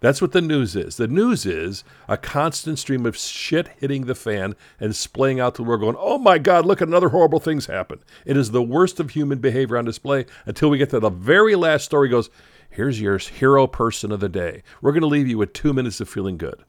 That's 0.00 0.20
what 0.20 0.32
the 0.32 0.42
news 0.42 0.76
is. 0.76 0.98
The 0.98 1.08
news 1.08 1.46
is 1.46 1.82
a 2.06 2.18
constant 2.18 2.78
stream 2.78 3.06
of 3.06 3.16
shit 3.16 3.68
hitting 3.78 4.04
the 4.04 4.14
fan 4.14 4.54
and 4.78 4.94
splaying 4.94 5.40
out 5.40 5.54
to 5.54 5.62
the 5.62 5.68
world, 5.68 5.80
going, 5.80 5.96
oh 5.98 6.18
my 6.18 6.36
God, 6.36 6.66
look 6.66 6.82
at 6.82 6.88
another 6.88 7.08
horrible 7.08 7.40
things 7.40 7.66
happen. 7.66 8.00
It 8.26 8.36
is 8.36 8.50
the 8.50 8.62
worst 8.62 9.00
of 9.00 9.10
human 9.10 9.38
behavior 9.38 9.78
on 9.78 9.86
display 9.86 10.26
until 10.44 10.68
we 10.68 10.78
get 10.78 10.90
to 10.90 11.00
the 11.00 11.08
very 11.08 11.56
last 11.56 11.86
story 11.86 12.10
goes, 12.10 12.28
here's 12.68 13.00
your 13.00 13.16
hero 13.16 13.66
person 13.66 14.12
of 14.12 14.20
the 14.20 14.28
day. 14.28 14.62
We're 14.82 14.92
going 14.92 15.00
to 15.00 15.06
leave 15.06 15.28
you 15.28 15.38
with 15.38 15.54
two 15.54 15.72
minutes 15.72 16.00
of 16.00 16.10
feeling 16.10 16.36
good. 16.36 16.62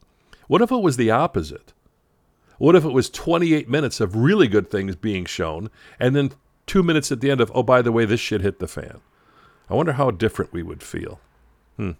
What 0.48 0.62
if 0.62 0.72
it 0.72 0.82
was 0.82 0.96
the 0.96 1.10
opposite? 1.10 1.72
What 2.58 2.74
if 2.74 2.84
it 2.84 2.92
was 2.92 3.08
28 3.08 3.68
minutes 3.68 4.00
of 4.00 4.16
really 4.16 4.48
good 4.48 4.68
things 4.70 4.96
being 4.96 5.24
shown 5.24 5.70
and 6.00 6.16
then 6.16 6.32
two 6.66 6.82
minutes 6.82 7.12
at 7.12 7.20
the 7.20 7.30
end 7.30 7.40
of, 7.40 7.52
oh, 7.54 7.62
by 7.62 7.82
the 7.82 7.92
way, 7.92 8.04
this 8.04 8.18
shit 8.18 8.40
hit 8.40 8.58
the 8.58 8.66
fan? 8.66 9.00
I 9.70 9.74
wonder 9.74 9.92
how 9.92 10.10
different 10.10 10.52
we 10.52 10.62
would 10.62 10.82
feel. 10.82 11.20
Hmm. 11.76 11.92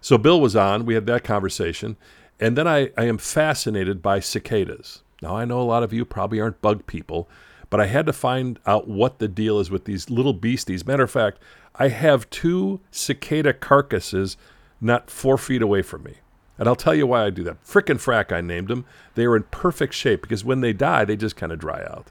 So 0.00 0.18
Bill 0.18 0.40
was 0.40 0.54
on. 0.54 0.84
We 0.84 0.94
had 0.94 1.06
that 1.06 1.24
conversation. 1.24 1.96
And 2.38 2.58
then 2.58 2.68
I, 2.68 2.90
I 2.98 3.04
am 3.04 3.16
fascinated 3.18 4.02
by 4.02 4.20
cicadas. 4.20 5.02
Now, 5.22 5.36
I 5.36 5.46
know 5.46 5.60
a 5.60 5.62
lot 5.62 5.82
of 5.82 5.92
you 5.92 6.04
probably 6.04 6.40
aren't 6.40 6.60
bug 6.60 6.86
people, 6.86 7.28
but 7.70 7.80
I 7.80 7.86
had 7.86 8.04
to 8.06 8.12
find 8.12 8.58
out 8.66 8.86
what 8.88 9.18
the 9.18 9.28
deal 9.28 9.58
is 9.58 9.70
with 9.70 9.84
these 9.84 10.10
little 10.10 10.34
beasties. 10.34 10.86
Matter 10.86 11.04
of 11.04 11.10
fact, 11.10 11.38
I 11.76 11.88
have 11.88 12.28
two 12.30 12.80
cicada 12.90 13.54
carcasses 13.54 14.36
not 14.80 15.10
four 15.10 15.38
feet 15.38 15.62
away 15.62 15.80
from 15.80 16.02
me. 16.02 16.16
And 16.58 16.68
I'll 16.68 16.76
tell 16.76 16.94
you 16.94 17.06
why 17.06 17.24
I 17.24 17.30
do 17.30 17.44
that. 17.44 17.62
Frickin' 17.64 17.96
frack, 17.98 18.32
I 18.32 18.40
named 18.40 18.68
them. 18.68 18.86
They 19.14 19.26
were 19.26 19.36
in 19.36 19.44
perfect 19.44 19.94
shape 19.94 20.22
because 20.22 20.44
when 20.44 20.60
they 20.60 20.72
die, 20.72 21.04
they 21.04 21.16
just 21.16 21.36
kind 21.36 21.52
of 21.52 21.58
dry 21.58 21.84
out. 21.84 22.10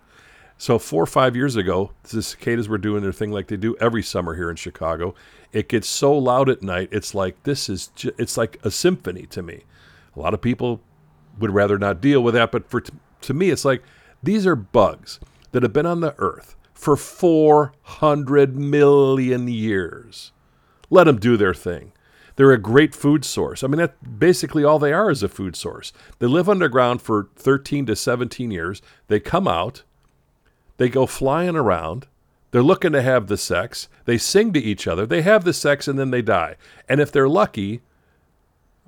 So 0.58 0.80
four 0.80 1.04
or 1.04 1.08
five 1.08 1.36
years 1.36 1.56
ago, 1.56 1.92
the 2.04 2.22
cicadas 2.22 2.70
were 2.70 2.78
doing 2.78 3.02
their 3.02 3.12
thing 3.12 3.32
like 3.32 3.48
they 3.48 3.58
do 3.58 3.76
every 3.78 4.04
summer 4.04 4.36
here 4.36 4.50
in 4.50 4.56
Chicago. 4.56 5.14
It 5.52 5.68
gets 5.68 5.88
so 5.88 6.18
loud 6.18 6.50
at 6.50 6.62
night, 6.62 6.90
it's 6.92 7.14
like 7.14 7.42
this 7.44 7.68
is 7.70 7.88
ju- 7.88 8.14
it's 8.18 8.38
like 8.38 8.58
a 8.64 8.72
symphony 8.72 9.26
to 9.28 9.42
me. 9.42 9.64
A 10.16 10.20
lot 10.20 10.34
of 10.34 10.42
people 10.42 10.82
would 11.40 11.52
rather 11.52 11.78
not 11.78 12.00
deal 12.00 12.24
with 12.24 12.36
that, 12.36 12.52
but 12.52 12.70
for 12.70 12.82
t- 12.82 12.94
to 13.22 13.34
me, 13.34 13.50
it's 13.50 13.66
like 13.66 13.84
these 14.24 14.48
are 14.48 14.56
bugs 14.56 15.20
that 15.52 15.64
have 15.64 15.74
been 15.74 15.86
on 15.86 16.00
the 16.00 16.16
earth 16.20 16.56
for 16.74 16.96
400 16.96 18.56
million 18.56 19.48
years. 19.48 20.32
Let 20.90 21.06
them 21.06 21.20
do 21.20 21.36
their 21.36 21.54
thing. 21.54 21.92
They're 22.36 22.52
a 22.52 22.58
great 22.58 22.94
food 22.94 23.24
source. 23.24 23.64
I 23.64 23.68
mean, 23.68 23.78
that 23.78 24.20
basically 24.20 24.64
all 24.64 24.80
they 24.80 24.92
are 24.92 25.10
is 25.10 25.24
a 25.24 25.30
food 25.30 25.56
source. 25.56 25.94
They 26.20 26.28
live 26.28 26.50
underground 26.50 27.02
for 27.02 27.30
13 27.36 27.86
to 27.86 27.96
17 27.96 28.52
years. 28.52 28.82
They 29.08 29.20
come 29.20 29.48
out, 29.48 29.84
they 30.78 30.90
go 30.90 31.06
flying 31.06 31.56
around. 31.56 32.08
They're 32.52 32.64
looking 32.64 32.94
to 32.94 33.02
have 33.02 33.28
the 33.28 33.38
sex. 33.38 33.90
They 34.06 34.18
sing 34.18 34.54
to 34.54 34.60
each 34.60 34.88
other. 34.88 35.06
They 35.06 35.22
have 35.24 35.44
the 35.44 35.54
sex 35.54 35.88
and 35.88 36.00
then 36.00 36.12
they 36.12 36.22
die. 36.22 36.56
And 36.88 37.02
if 37.02 37.12
they're 37.12 37.28
lucky, 37.28 37.82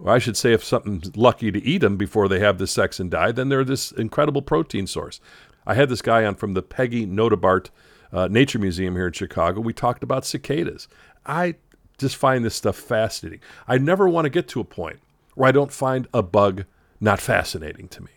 or 0.02 0.12
I 0.12 0.20
should 0.20 0.38
say, 0.38 0.54
if 0.54 0.64
something's 0.64 1.16
lucky 1.18 1.52
to 1.52 1.64
eat 1.64 1.80
them 1.80 1.98
before 1.98 2.28
they 2.28 2.40
have 2.40 2.60
the 2.60 2.68
sex 2.68 3.00
and 3.00 3.12
die, 3.12 3.32
then 3.32 3.50
they're 3.50 3.64
this 3.64 3.92
incredible 3.92 4.42
protein 4.42 4.88
source. 4.88 5.20
I 5.66 5.74
had 5.74 5.90
this 5.90 6.02
guy 6.02 6.24
on 6.24 6.36
from 6.36 6.54
the 6.54 6.62
Peggy 6.62 7.06
Notebaert 7.06 7.70
uh, 8.14 8.28
Nature 8.30 8.60
Museum 8.60 8.96
here 8.96 9.08
in 9.08 9.14
Chicago. 9.14 9.60
We 9.60 9.74
talked 9.74 10.04
about 10.04 10.26
cicadas. 10.26 10.88
I 11.26 11.56
just 11.98 12.16
find 12.16 12.46
this 12.46 12.56
stuff 12.56 12.76
fascinating. 12.76 13.40
I 13.68 13.78
never 13.78 14.08
want 14.08 14.26
to 14.26 14.30
get 14.30 14.48
to 14.50 14.60
a 14.60 14.66
point 14.66 15.00
where 15.36 15.50
I 15.50 15.52
don't 15.52 15.72
find 15.72 16.08
a 16.14 16.24
bug 16.24 16.66
not 17.00 17.20
fascinating 17.20 17.88
to 17.90 18.02
me. 18.02 18.12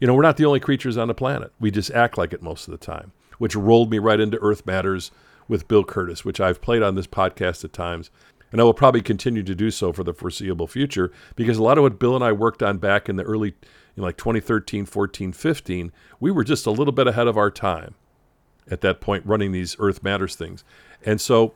You 0.00 0.06
know, 0.06 0.14
we're 0.14 0.22
not 0.22 0.36
the 0.36 0.44
only 0.44 0.60
creatures 0.60 0.96
on 0.96 1.08
the 1.08 1.14
planet. 1.14 1.52
We 1.58 1.70
just 1.70 1.90
act 1.90 2.18
like 2.18 2.32
it 2.32 2.42
most 2.42 2.68
of 2.68 2.72
the 2.72 2.84
time, 2.84 3.12
which 3.38 3.56
rolled 3.56 3.90
me 3.90 3.98
right 3.98 4.20
into 4.20 4.38
Earth 4.40 4.66
Matters 4.66 5.10
with 5.48 5.68
Bill 5.68 5.84
Kurtis, 5.84 6.24
which 6.24 6.40
I've 6.40 6.60
played 6.60 6.82
on 6.82 6.94
this 6.94 7.06
podcast 7.06 7.64
at 7.64 7.72
times. 7.72 8.10
And 8.52 8.60
I 8.60 8.64
will 8.64 8.74
probably 8.74 9.02
continue 9.02 9.42
to 9.42 9.54
do 9.54 9.70
so 9.70 9.92
for 9.92 10.04
the 10.04 10.14
foreseeable 10.14 10.68
future 10.68 11.10
because 11.34 11.58
a 11.58 11.62
lot 11.62 11.76
of 11.76 11.82
what 11.82 11.98
Bill 11.98 12.14
and 12.14 12.24
I 12.24 12.30
worked 12.30 12.62
on 12.62 12.78
back 12.78 13.08
in 13.08 13.16
the 13.16 13.24
early, 13.24 13.48
you 13.48 13.56
know, 13.96 14.04
like 14.04 14.16
2013, 14.16 14.86
14, 14.86 15.32
15, 15.32 15.92
we 16.20 16.30
were 16.30 16.44
just 16.44 16.66
a 16.66 16.70
little 16.70 16.92
bit 16.92 17.08
ahead 17.08 17.26
of 17.26 17.36
our 17.36 17.50
time 17.50 17.94
at 18.70 18.80
that 18.82 19.00
point 19.00 19.26
running 19.26 19.50
these 19.50 19.74
Earth 19.80 20.04
Matters 20.04 20.36
things. 20.36 20.62
And 21.04 21.20
so 21.20 21.54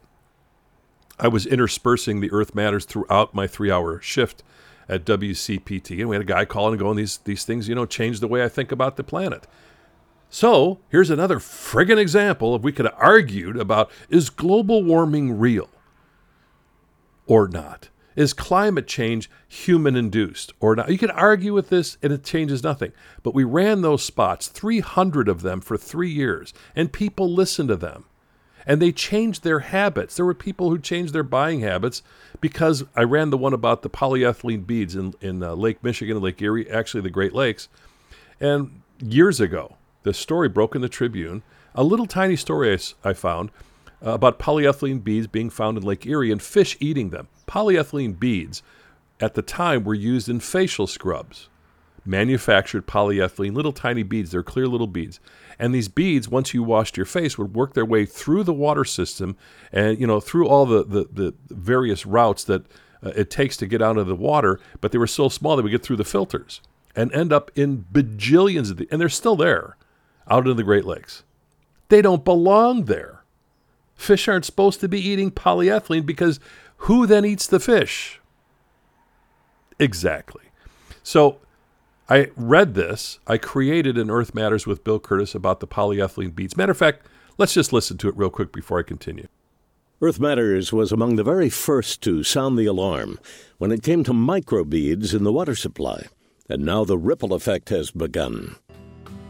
I 1.20 1.28
was 1.28 1.46
interspersing 1.46 2.20
the 2.20 2.30
Earth 2.32 2.54
Matters 2.54 2.84
throughout 2.84 3.34
my 3.34 3.46
three 3.46 3.70
hour 3.70 4.00
shift 4.00 4.42
at 4.88 5.04
WCPT. 5.04 6.00
And 6.00 6.08
we 6.08 6.16
had 6.16 6.22
a 6.22 6.24
guy 6.24 6.44
calling 6.44 6.74
and 6.74 6.80
going, 6.80 6.96
these, 6.96 7.18
these 7.18 7.44
things, 7.44 7.68
you 7.68 7.74
know, 7.74 7.86
change 7.86 8.20
the 8.20 8.28
way 8.28 8.42
I 8.42 8.48
think 8.48 8.72
about 8.72 8.96
the 8.96 9.04
planet. 9.04 9.46
So 10.30 10.80
here's 10.90 11.10
another 11.10 11.38
friggin' 11.38 11.98
example 11.98 12.54
of 12.54 12.62
we 12.62 12.72
could 12.72 12.84
have 12.84 12.96
argued 12.98 13.56
about 13.56 13.90
is 14.08 14.30
global 14.30 14.82
warming 14.82 15.38
real 15.38 15.70
or 17.26 17.48
not? 17.48 17.88
Is 18.14 18.32
climate 18.32 18.88
change 18.88 19.30
human 19.46 19.94
induced 19.94 20.52
or 20.58 20.74
not? 20.74 20.90
You 20.90 20.98
could 20.98 21.12
argue 21.12 21.54
with 21.54 21.68
this 21.68 21.96
and 22.02 22.12
it 22.12 22.24
changes 22.24 22.64
nothing. 22.64 22.92
But 23.22 23.34
we 23.34 23.44
ran 23.44 23.82
those 23.82 24.02
spots, 24.02 24.48
300 24.48 25.28
of 25.28 25.42
them 25.42 25.60
for 25.60 25.76
three 25.76 26.10
years, 26.10 26.52
and 26.74 26.92
people 26.92 27.32
listened 27.32 27.68
to 27.68 27.76
them 27.76 28.06
and 28.68 28.82
they 28.82 28.92
changed 28.92 29.42
their 29.42 29.60
habits. 29.60 30.14
There 30.14 30.26
were 30.26 30.34
people 30.34 30.68
who 30.68 30.78
changed 30.78 31.14
their 31.14 31.22
buying 31.22 31.60
habits 31.60 32.02
because 32.42 32.84
I 32.94 33.02
ran 33.02 33.30
the 33.30 33.38
one 33.38 33.54
about 33.54 33.80
the 33.80 33.88
polyethylene 33.88 34.66
beads 34.66 34.94
in, 34.94 35.14
in 35.22 35.42
uh, 35.42 35.54
Lake 35.54 35.82
Michigan 35.82 36.16
and 36.16 36.24
Lake 36.24 36.40
Erie, 36.42 36.70
actually 36.70 37.00
the 37.00 37.10
Great 37.10 37.32
Lakes. 37.32 37.68
And 38.38 38.82
years 39.00 39.40
ago, 39.40 39.76
the 40.02 40.12
story 40.12 40.50
broke 40.50 40.74
in 40.74 40.82
the 40.82 40.88
Tribune, 40.88 41.42
a 41.74 41.82
little 41.82 42.06
tiny 42.06 42.36
story 42.36 42.72
I, 42.74 43.08
I 43.08 43.14
found 43.14 43.50
uh, 44.04 44.10
about 44.10 44.38
polyethylene 44.38 45.02
beads 45.02 45.26
being 45.26 45.48
found 45.48 45.78
in 45.78 45.82
Lake 45.82 46.06
Erie 46.06 46.30
and 46.30 46.42
fish 46.42 46.76
eating 46.78 47.08
them. 47.08 47.28
Polyethylene 47.46 48.20
beads 48.20 48.62
at 49.18 49.34
the 49.34 49.42
time 49.42 49.82
were 49.82 49.94
used 49.94 50.28
in 50.28 50.40
facial 50.40 50.86
scrubs 50.86 51.48
manufactured 52.08 52.86
polyethylene, 52.86 53.54
little 53.54 53.72
tiny 53.72 54.02
beads. 54.02 54.30
They're 54.30 54.42
clear 54.42 54.66
little 54.66 54.86
beads. 54.86 55.20
And 55.58 55.74
these 55.74 55.88
beads, 55.88 56.28
once 56.28 56.54
you 56.54 56.62
washed 56.62 56.96
your 56.96 57.06
face, 57.06 57.36
would 57.36 57.54
work 57.54 57.74
their 57.74 57.84
way 57.84 58.06
through 58.06 58.44
the 58.44 58.52
water 58.52 58.84
system 58.84 59.36
and, 59.70 60.00
you 60.00 60.06
know, 60.06 60.18
through 60.18 60.48
all 60.48 60.66
the, 60.66 60.84
the, 60.84 61.08
the 61.12 61.34
various 61.50 62.06
routes 62.06 62.44
that 62.44 62.64
uh, 63.02 63.10
it 63.14 63.30
takes 63.30 63.56
to 63.58 63.66
get 63.66 63.82
out 63.82 63.98
of 63.98 64.06
the 64.06 64.14
water. 64.14 64.58
But 64.80 64.92
they 64.92 64.98
were 64.98 65.06
so 65.06 65.28
small 65.28 65.56
that 65.56 65.62
we 65.62 65.70
get 65.70 65.82
through 65.82 65.96
the 65.96 66.04
filters 66.04 66.60
and 66.96 67.12
end 67.12 67.32
up 67.32 67.50
in 67.54 67.84
bajillions 67.92 68.70
of 68.70 68.78
the, 68.78 68.88
and 68.90 69.00
they're 69.00 69.08
still 69.08 69.36
there 69.36 69.76
out 70.30 70.48
in 70.48 70.56
the 70.56 70.64
Great 70.64 70.84
Lakes. 70.84 71.24
They 71.88 72.02
don't 72.02 72.24
belong 72.24 72.84
there. 72.84 73.22
Fish 73.94 74.28
aren't 74.28 74.44
supposed 74.44 74.80
to 74.80 74.88
be 74.88 75.00
eating 75.00 75.30
polyethylene 75.30 76.06
because 76.06 76.40
who 76.82 77.06
then 77.06 77.24
eats 77.24 77.46
the 77.46 77.60
fish? 77.60 78.20
Exactly. 79.78 80.44
So 81.02 81.38
I 82.10 82.28
read 82.36 82.72
this. 82.72 83.18
I 83.26 83.36
created 83.36 83.98
an 83.98 84.10
Earth 84.10 84.34
Matters 84.34 84.66
with 84.66 84.82
Bill 84.82 84.98
Kurtis 84.98 85.34
about 85.34 85.60
the 85.60 85.66
polyethylene 85.66 86.34
beads. 86.34 86.56
Matter 86.56 86.72
of 86.72 86.78
fact, 86.78 87.06
let's 87.36 87.52
just 87.52 87.70
listen 87.70 87.98
to 87.98 88.08
it 88.08 88.16
real 88.16 88.30
quick 88.30 88.50
before 88.50 88.78
I 88.78 88.82
continue. 88.82 89.28
Earth 90.00 90.18
Matters 90.18 90.72
was 90.72 90.90
among 90.90 91.16
the 91.16 91.24
very 91.24 91.50
first 91.50 92.00
to 92.02 92.22
sound 92.22 92.58
the 92.58 92.64
alarm 92.64 93.18
when 93.58 93.70
it 93.70 93.82
came 93.82 94.04
to 94.04 94.12
microbeads 94.12 95.14
in 95.14 95.24
the 95.24 95.32
water 95.32 95.54
supply, 95.54 96.06
and 96.48 96.64
now 96.64 96.82
the 96.82 96.96
ripple 96.96 97.34
effect 97.34 97.68
has 97.68 97.90
begun. 97.90 98.56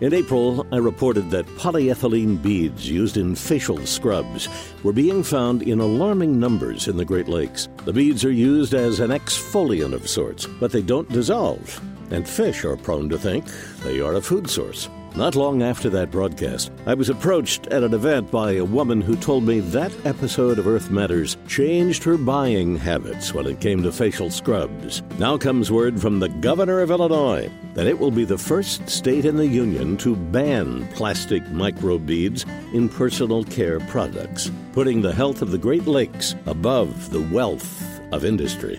In 0.01 0.15
April, 0.15 0.65
I 0.71 0.77
reported 0.77 1.33
that 1.33 1.47
polyethylene 1.57 2.41
beads 2.41 2.89
used 2.89 3.17
in 3.17 3.35
facial 3.35 3.85
scrubs 3.87 4.49
were 4.85 4.93
being 4.93 5.25
found 5.25 5.63
in 5.63 5.81
alarming 5.81 6.39
numbers 6.39 6.87
in 6.87 6.97
the 6.97 7.05
Great 7.05 7.27
Lakes. 7.27 7.69
The 7.85 7.93
beads 7.93 8.25
are 8.25 8.31
used 8.31 8.73
as 8.73 9.01
an 9.01 9.11
exfoliant 9.11 9.95
of 9.95 10.09
sorts, 10.09 10.47
but 10.61 10.71
they 10.71 10.83
don't 10.83 11.11
dissolve 11.11 11.81
and 12.11 12.29
fish 12.29 12.65
are 12.65 12.77
prone 12.77 13.09
to 13.09 13.19
think 13.19 13.45
they 13.83 14.00
are 14.00 14.15
a 14.15 14.21
food 14.21 14.49
source. 14.49 14.88
Not 15.17 15.35
long 15.35 15.62
after 15.62 15.91
that 15.91 16.12
broadcast, 16.12 16.71
I 16.87 16.95
was 16.95 17.09
approached 17.09 17.67
at 17.69 17.83
an 17.83 17.93
event 17.93 18.31
by 18.31 18.53
a 18.53 18.65
woman 18.65 19.00
who 19.00 19.17
told 19.17 19.43
me 19.43 19.59
that 19.61 19.93
episode 20.07 20.61
of 20.61 20.69
Earth 20.69 20.93
Matters 20.93 21.37
changed 21.49 22.05
her 22.05 22.17
buying 22.17 22.77
habits 22.77 23.35
when 23.35 23.47
it 23.47 23.61
came 23.61 23.83
to 23.83 23.91
facial 23.91 24.31
scrubs. 24.31 25.03
Now 25.19 25.37
comes 25.37 25.73
word 25.73 26.00
from 26.00 26.21
the 26.21 26.29
governor 26.29 26.81
of 26.81 26.93
Illinois 26.93 27.50
that 27.75 27.88
it 27.88 27.99
will 27.99 28.12
be 28.12 28.25
the 28.25 28.38
first 28.38 28.88
state 28.88 29.25
in 29.25 29.37
the 29.37 29.47
union 29.47 29.97
to 29.99 30.15
ban 30.15 30.87
plastic 30.88 31.43
microbeads 31.47 32.47
in 32.73 32.88
personal 32.88 33.43
care 33.43 33.81
products, 33.81 34.53
putting 34.73 35.03
the 35.03 35.15
health 35.15 35.43
of 35.43 35.50
the 35.50 35.59
Great 35.59 35.87
Lakes 35.87 36.37
above 36.47 37.11
the 37.11 37.23
wealth 37.23 38.00
of 38.12 38.25
industry 38.25 38.79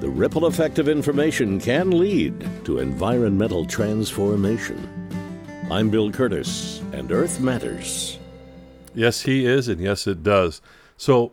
the 0.00 0.08
ripple 0.08 0.46
effect 0.46 0.78
of 0.78 0.88
information 0.88 1.58
can 1.58 1.90
lead 1.90 2.48
to 2.64 2.78
environmental 2.78 3.64
transformation. 3.66 4.88
I'm 5.70 5.90
Bill 5.90 6.12
Kurtis, 6.12 6.80
and 6.92 7.10
Earth 7.10 7.40
Matters. 7.40 8.18
Yes, 8.94 9.22
he 9.22 9.44
is, 9.44 9.66
and 9.66 9.80
yes, 9.80 10.06
it 10.06 10.22
does. 10.22 10.62
So 10.96 11.32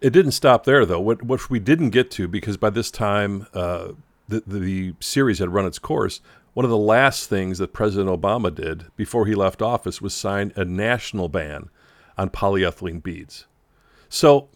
it 0.00 0.10
didn't 0.10 0.32
stop 0.32 0.64
there, 0.64 0.84
though. 0.84 1.00
What, 1.00 1.22
what 1.22 1.48
we 1.48 1.60
didn't 1.60 1.90
get 1.90 2.10
to, 2.12 2.26
because 2.26 2.56
by 2.56 2.70
this 2.70 2.90
time 2.90 3.46
uh, 3.54 3.92
the, 4.28 4.42
the 4.46 4.94
series 4.98 5.38
had 5.38 5.54
run 5.54 5.64
its 5.64 5.78
course, 5.78 6.20
one 6.54 6.64
of 6.64 6.70
the 6.70 6.76
last 6.76 7.30
things 7.30 7.58
that 7.58 7.72
President 7.72 8.10
Obama 8.10 8.54
did 8.54 8.86
before 8.96 9.26
he 9.26 9.34
left 9.34 9.62
office 9.62 10.02
was 10.02 10.12
sign 10.12 10.52
a 10.56 10.64
national 10.64 11.28
ban 11.28 11.70
on 12.18 12.30
polyethylene 12.30 13.02
beads. 13.02 13.46
So 14.08 14.48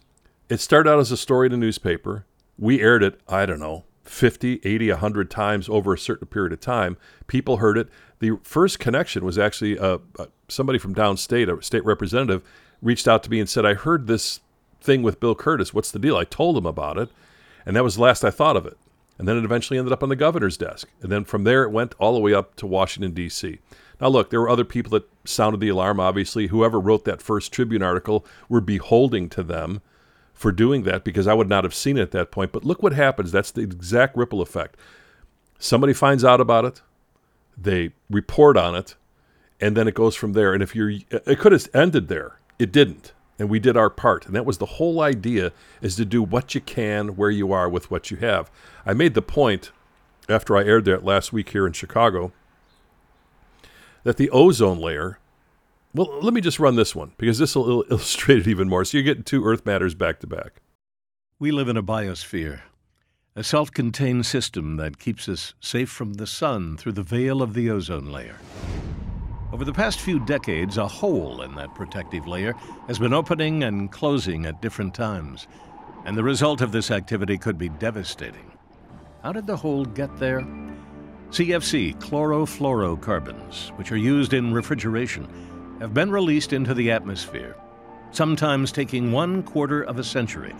it 0.49 0.59
started 0.59 0.89
out 0.91 0.99
as 0.99 1.11
a 1.11 1.17
story 1.17 1.47
in 1.47 1.53
a 1.53 1.57
newspaper 1.57 2.25
we 2.57 2.81
aired 2.81 3.03
it, 3.03 3.19
I 3.27 3.45
don't 3.45 3.59
know, 3.59 3.85
50, 4.03 4.61
80, 4.63 4.89
100 4.91 5.29
times 5.29 5.69
over 5.69 5.93
a 5.93 5.97
certain 5.97 6.27
period 6.27 6.53
of 6.53 6.59
time. 6.59 6.97
People 7.27 7.57
heard 7.57 7.77
it. 7.77 7.89
The 8.19 8.39
first 8.43 8.79
connection 8.79 9.23
was 9.23 9.37
actually 9.37 9.77
uh, 9.77 9.99
uh, 10.17 10.25
somebody 10.47 10.79
from 10.79 10.95
downstate, 10.95 11.55
a 11.55 11.61
state 11.61 11.85
representative, 11.85 12.41
reached 12.81 13.07
out 13.07 13.23
to 13.23 13.29
me 13.29 13.39
and 13.39 13.49
said, 13.49 13.65
I 13.65 13.73
heard 13.73 14.07
this 14.07 14.39
thing 14.81 15.03
with 15.03 15.19
Bill 15.19 15.35
Kurtis. 15.35 15.73
What's 15.73 15.91
the 15.91 15.99
deal? 15.99 16.15
I 16.15 16.23
told 16.23 16.57
him 16.57 16.65
about 16.65 16.97
it. 16.97 17.09
And 17.65 17.75
that 17.75 17.83
was 17.83 17.95
the 17.95 18.01
last 18.01 18.23
I 18.23 18.29
thought 18.29 18.55
of 18.55 18.65
it. 18.65 18.77
And 19.17 19.27
then 19.27 19.37
it 19.37 19.43
eventually 19.43 19.79
ended 19.79 19.91
up 19.91 20.03
on 20.03 20.09
the 20.09 20.15
governor's 20.15 20.57
desk. 20.57 20.87
And 21.01 21.11
then 21.11 21.25
from 21.25 21.43
there, 21.43 21.63
it 21.63 21.71
went 21.71 21.95
all 21.99 22.13
the 22.13 22.19
way 22.19 22.33
up 22.33 22.55
to 22.57 22.67
Washington, 22.67 23.13
D.C. 23.13 23.59
Now, 23.99 24.09
look, 24.09 24.29
there 24.29 24.39
were 24.39 24.49
other 24.49 24.63
people 24.63 24.91
that 24.91 25.09
sounded 25.25 25.59
the 25.59 25.69
alarm, 25.69 25.99
obviously. 25.99 26.47
Whoever 26.47 26.79
wrote 26.79 27.03
that 27.05 27.21
first 27.21 27.51
Tribune 27.51 27.81
article, 27.81 28.25
we're 28.47 28.61
beholding 28.61 29.27
to 29.29 29.43
them 29.43 29.81
for 30.37 30.51
doing 30.51 30.83
that 30.83 31.03
because 31.03 31.25
I 31.25 31.33
would 31.33 31.49
not 31.49 31.63
have 31.63 31.73
seen 31.73 31.97
it 31.97 32.01
at 32.01 32.11
that 32.11 32.29
point. 32.31 32.51
But 32.51 32.63
look 32.63 32.83
what 32.83 32.93
happens. 32.93 33.31
That's 33.31 33.49
the 33.49 33.61
exact 33.61 34.15
ripple 34.15 34.39
effect. 34.39 34.77
Somebody 35.57 35.93
finds 35.93 36.23
out 36.23 36.39
about 36.39 36.63
it, 36.63 36.83
they 37.57 37.91
report 38.09 38.55
on 38.55 38.75
it, 38.75 38.95
and 39.59 39.75
then 39.75 39.87
it 39.87 39.95
goes 39.95 40.15
from 40.15 40.33
there. 40.33 40.53
And 40.53 40.61
if 40.61 40.75
you're, 40.75 40.91
it 41.09 41.39
could 41.39 41.51
have 41.51 41.67
ended 41.73 42.07
there. 42.07 42.39
It 42.59 42.71
didn't. 42.71 43.13
And 43.39 43.49
we 43.49 43.59
did 43.59 43.75
our 43.75 43.89
part. 43.89 44.27
And 44.27 44.35
that 44.35 44.45
was 44.45 44.59
the 44.59 44.65
whole 44.65 45.01
idea 45.01 45.51
is 45.81 45.95
to 45.95 46.05
do 46.05 46.21
what 46.21 46.53
you 46.53 46.61
can 46.61 47.15
where 47.15 47.31
you 47.31 47.51
are 47.51 47.67
with 47.67 47.89
what 47.89 48.11
you 48.11 48.17
have. 48.17 48.51
I 48.85 48.93
made 48.93 49.15
the 49.15 49.21
point 49.23 49.71
after 50.29 50.55
I 50.55 50.63
aired 50.63 50.85
that 50.85 51.03
last 51.03 51.33
week 51.33 51.49
here 51.49 51.65
in 51.65 51.73
Chicago 51.73 52.31
that 54.03 54.17
the 54.17 54.29
ozone 54.29 54.79
layer 54.79 55.19
well, 55.93 56.19
let 56.21 56.33
me 56.33 56.41
just 56.41 56.59
run 56.59 56.75
this 56.75 56.95
one 56.95 57.13
because 57.17 57.39
this 57.39 57.55
will 57.55 57.85
illustrate 57.89 58.39
it 58.39 58.47
even 58.47 58.69
more. 58.69 58.85
So 58.85 58.97
you're 58.97 59.05
getting 59.05 59.23
two 59.23 59.45
Earth 59.45 59.65
matters 59.65 59.95
back 59.95 60.19
to 60.19 60.27
back. 60.27 60.61
We 61.39 61.51
live 61.51 61.69
in 61.69 61.77
a 61.77 61.83
biosphere, 61.83 62.61
a 63.35 63.43
self 63.43 63.71
contained 63.71 64.25
system 64.25 64.77
that 64.77 64.99
keeps 64.99 65.29
us 65.29 65.53
safe 65.59 65.89
from 65.89 66.15
the 66.15 66.27
sun 66.27 66.77
through 66.77 66.93
the 66.93 67.03
veil 67.03 67.41
of 67.41 67.53
the 67.53 67.69
ozone 67.69 68.11
layer. 68.11 68.37
Over 69.53 69.63
the 69.63 69.73
past 69.73 70.01
few 70.01 70.19
decades, 70.25 70.77
a 70.77 70.87
hole 70.87 71.41
in 71.41 71.55
that 71.55 71.73
protective 71.73 72.27
layer 72.27 72.53
has 72.87 72.99
been 72.99 73.13
opening 73.13 73.63
and 73.63 73.91
closing 73.91 74.45
at 74.45 74.61
different 74.61 74.93
times, 74.93 75.47
and 76.05 76.17
the 76.17 76.23
result 76.23 76.61
of 76.61 76.71
this 76.71 76.91
activity 76.91 77.37
could 77.37 77.57
be 77.57 77.69
devastating. 77.69 78.51
How 79.23 79.31
did 79.31 79.47
the 79.47 79.55
hole 79.55 79.85
get 79.85 80.15
there? 80.17 80.41
CFC, 81.31 81.97
chlorofluorocarbons, 81.99 83.77
which 83.77 83.91
are 83.91 83.97
used 83.97 84.33
in 84.33 84.53
refrigeration, 84.53 85.27
have 85.79 85.93
been 85.93 86.11
released 86.11 86.53
into 86.53 86.73
the 86.73 86.91
atmosphere, 86.91 87.55
sometimes 88.11 88.71
taking 88.71 89.11
one 89.11 89.43
quarter 89.43 89.83
of 89.83 89.99
a 89.99 90.03
century 90.03 90.53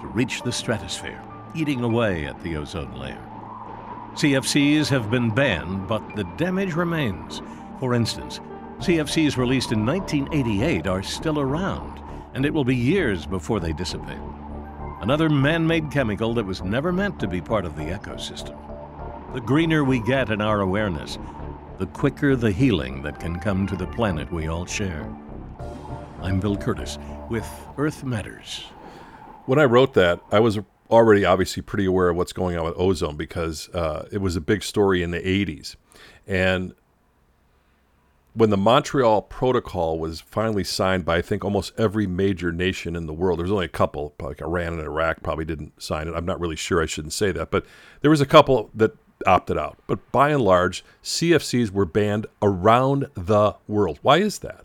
to 0.00 0.06
reach 0.08 0.42
the 0.42 0.52
stratosphere, 0.52 1.20
eating 1.54 1.82
away 1.82 2.26
at 2.26 2.40
the 2.42 2.56
ozone 2.56 2.94
layer. 2.98 3.24
CFCs 4.14 4.88
have 4.88 5.10
been 5.10 5.30
banned, 5.30 5.86
but 5.88 6.16
the 6.16 6.24
damage 6.36 6.74
remains. 6.74 7.40
For 7.80 7.94
instance, 7.94 8.40
CFCs 8.78 9.36
released 9.36 9.72
in 9.72 9.86
1988 9.86 10.86
are 10.86 11.02
still 11.02 11.40
around, 11.40 12.00
and 12.34 12.44
it 12.44 12.52
will 12.52 12.64
be 12.64 12.76
years 12.76 13.26
before 13.26 13.60
they 13.60 13.72
dissipate. 13.72 14.18
Another 15.00 15.28
man 15.28 15.66
made 15.66 15.90
chemical 15.90 16.34
that 16.34 16.44
was 16.44 16.62
never 16.62 16.92
meant 16.92 17.18
to 17.20 17.28
be 17.28 17.40
part 17.40 17.64
of 17.64 17.76
the 17.76 17.82
ecosystem. 17.82 18.56
The 19.32 19.40
greener 19.40 19.84
we 19.84 20.00
get 20.00 20.30
in 20.30 20.40
our 20.40 20.60
awareness, 20.60 21.18
the 21.78 21.86
quicker 21.86 22.34
the 22.34 22.50
healing 22.50 23.02
that 23.02 23.20
can 23.20 23.38
come 23.38 23.64
to 23.64 23.76
the 23.76 23.86
planet 23.86 24.30
we 24.32 24.48
all 24.48 24.66
share. 24.66 25.08
I'm 26.20 26.40
Bill 26.40 26.56
Kurtis 26.56 26.98
with 27.28 27.48
Earth 27.76 28.02
Matters. 28.02 28.64
When 29.46 29.60
I 29.60 29.64
wrote 29.64 29.94
that, 29.94 30.20
I 30.32 30.40
was 30.40 30.58
already 30.90 31.24
obviously 31.24 31.62
pretty 31.62 31.84
aware 31.84 32.08
of 32.08 32.16
what's 32.16 32.32
going 32.32 32.58
on 32.58 32.64
with 32.64 32.74
ozone 32.76 33.16
because 33.16 33.68
uh, 33.68 34.08
it 34.10 34.18
was 34.18 34.34
a 34.34 34.40
big 34.40 34.64
story 34.64 35.04
in 35.04 35.12
the 35.12 35.20
80s. 35.20 35.76
And 36.26 36.74
when 38.34 38.50
the 38.50 38.56
Montreal 38.56 39.22
Protocol 39.22 40.00
was 40.00 40.20
finally 40.20 40.64
signed 40.64 41.04
by, 41.04 41.18
I 41.18 41.22
think, 41.22 41.44
almost 41.44 41.72
every 41.78 42.08
major 42.08 42.50
nation 42.50 42.96
in 42.96 43.06
the 43.06 43.14
world, 43.14 43.38
there's 43.38 43.52
only 43.52 43.66
a 43.66 43.68
couple, 43.68 44.14
like 44.20 44.42
Iran 44.42 44.72
and 44.72 44.82
Iraq 44.82 45.22
probably 45.22 45.44
didn't 45.44 45.80
sign 45.80 46.08
it. 46.08 46.14
I'm 46.14 46.26
not 46.26 46.40
really 46.40 46.56
sure. 46.56 46.82
I 46.82 46.86
shouldn't 46.86 47.12
say 47.12 47.30
that. 47.30 47.52
But 47.52 47.64
there 48.00 48.10
was 48.10 48.20
a 48.20 48.26
couple 48.26 48.70
that 48.74 48.96
opted 49.26 49.58
out. 49.58 49.78
But 49.86 50.10
by 50.12 50.30
and 50.30 50.42
large, 50.42 50.84
CFCs 51.02 51.70
were 51.70 51.84
banned 51.84 52.26
around 52.42 53.06
the 53.14 53.54
world. 53.66 53.98
Why 54.02 54.18
is 54.18 54.40
that? 54.40 54.64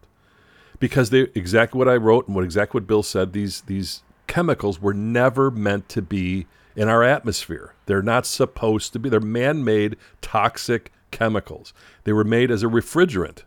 Because 0.80 1.10
they 1.10 1.28
exactly 1.34 1.78
what 1.78 1.90
I 1.90 1.96
wrote 1.96 2.28
and 2.28 2.36
what 2.36 2.44
exactly 2.44 2.80
what 2.80 2.88
Bill 2.88 3.04
said. 3.04 3.34
These 3.34 3.62
these 3.62 4.04
chemicals 4.28 4.82
were 4.82 4.94
never 4.94 5.52
meant 5.52 5.90
to 5.90 6.02
be 6.02 6.48
in 6.76 6.90
our 6.90 7.04
atmosphere. 7.04 7.74
They're 7.86 8.02
not 8.02 8.26
supposed 8.26 8.94
to 8.94 9.00
be. 9.00 9.10
They're 9.10 9.20
man-made 9.20 9.96
toxic 10.22 10.92
chemicals. 11.12 11.74
They 12.04 12.14
were 12.14 12.24
made 12.24 12.52
as 12.52 12.64
a 12.64 12.68
refrigerant. 12.68 13.44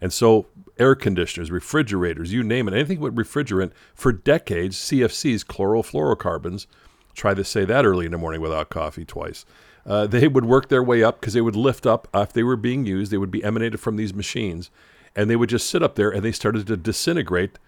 And 0.00 0.12
so 0.12 0.46
air 0.78 0.94
conditioners, 0.94 1.50
refrigerators, 1.50 2.32
you 2.32 2.42
name 2.42 2.68
it, 2.68 2.74
anything 2.74 3.00
with 3.00 3.16
refrigerant 3.16 3.72
for 3.94 4.12
decades, 4.12 4.76
CFCs, 4.76 5.44
chlorofluorocarbons, 5.44 6.66
try 7.14 7.34
to 7.34 7.42
say 7.42 7.64
that 7.64 7.84
early 7.84 8.06
in 8.06 8.12
the 8.12 8.18
morning 8.18 8.40
without 8.40 8.68
coffee 8.68 9.04
twice. 9.04 9.44
Uh, 9.86 10.06
they 10.06 10.28
would 10.28 10.44
work 10.44 10.68
their 10.68 10.82
way 10.82 11.02
up 11.02 11.20
because 11.20 11.34
they 11.34 11.40
would 11.40 11.56
lift 11.56 11.86
up 11.86 12.08
uh, 12.14 12.20
if 12.20 12.32
they 12.32 12.42
were 12.42 12.56
being 12.56 12.86
used. 12.86 13.10
They 13.10 13.18
would 13.18 13.30
be 13.30 13.44
emanated 13.44 13.80
from 13.80 13.96
these 13.96 14.12
machines, 14.12 14.70
and 15.16 15.30
they 15.30 15.36
would 15.36 15.48
just 15.48 15.68
sit 15.68 15.82
up 15.82 15.94
there 15.94 16.10
and 16.10 16.22
they 16.22 16.32
started 16.32 16.66
to 16.66 16.76
disintegrate 16.76 17.58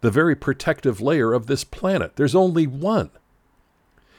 the 0.00 0.10
very 0.10 0.34
protective 0.34 1.00
layer 1.00 1.32
of 1.32 1.46
this 1.46 1.64
planet. 1.64 2.16
There's 2.16 2.34
only 2.34 2.66
one. 2.66 3.10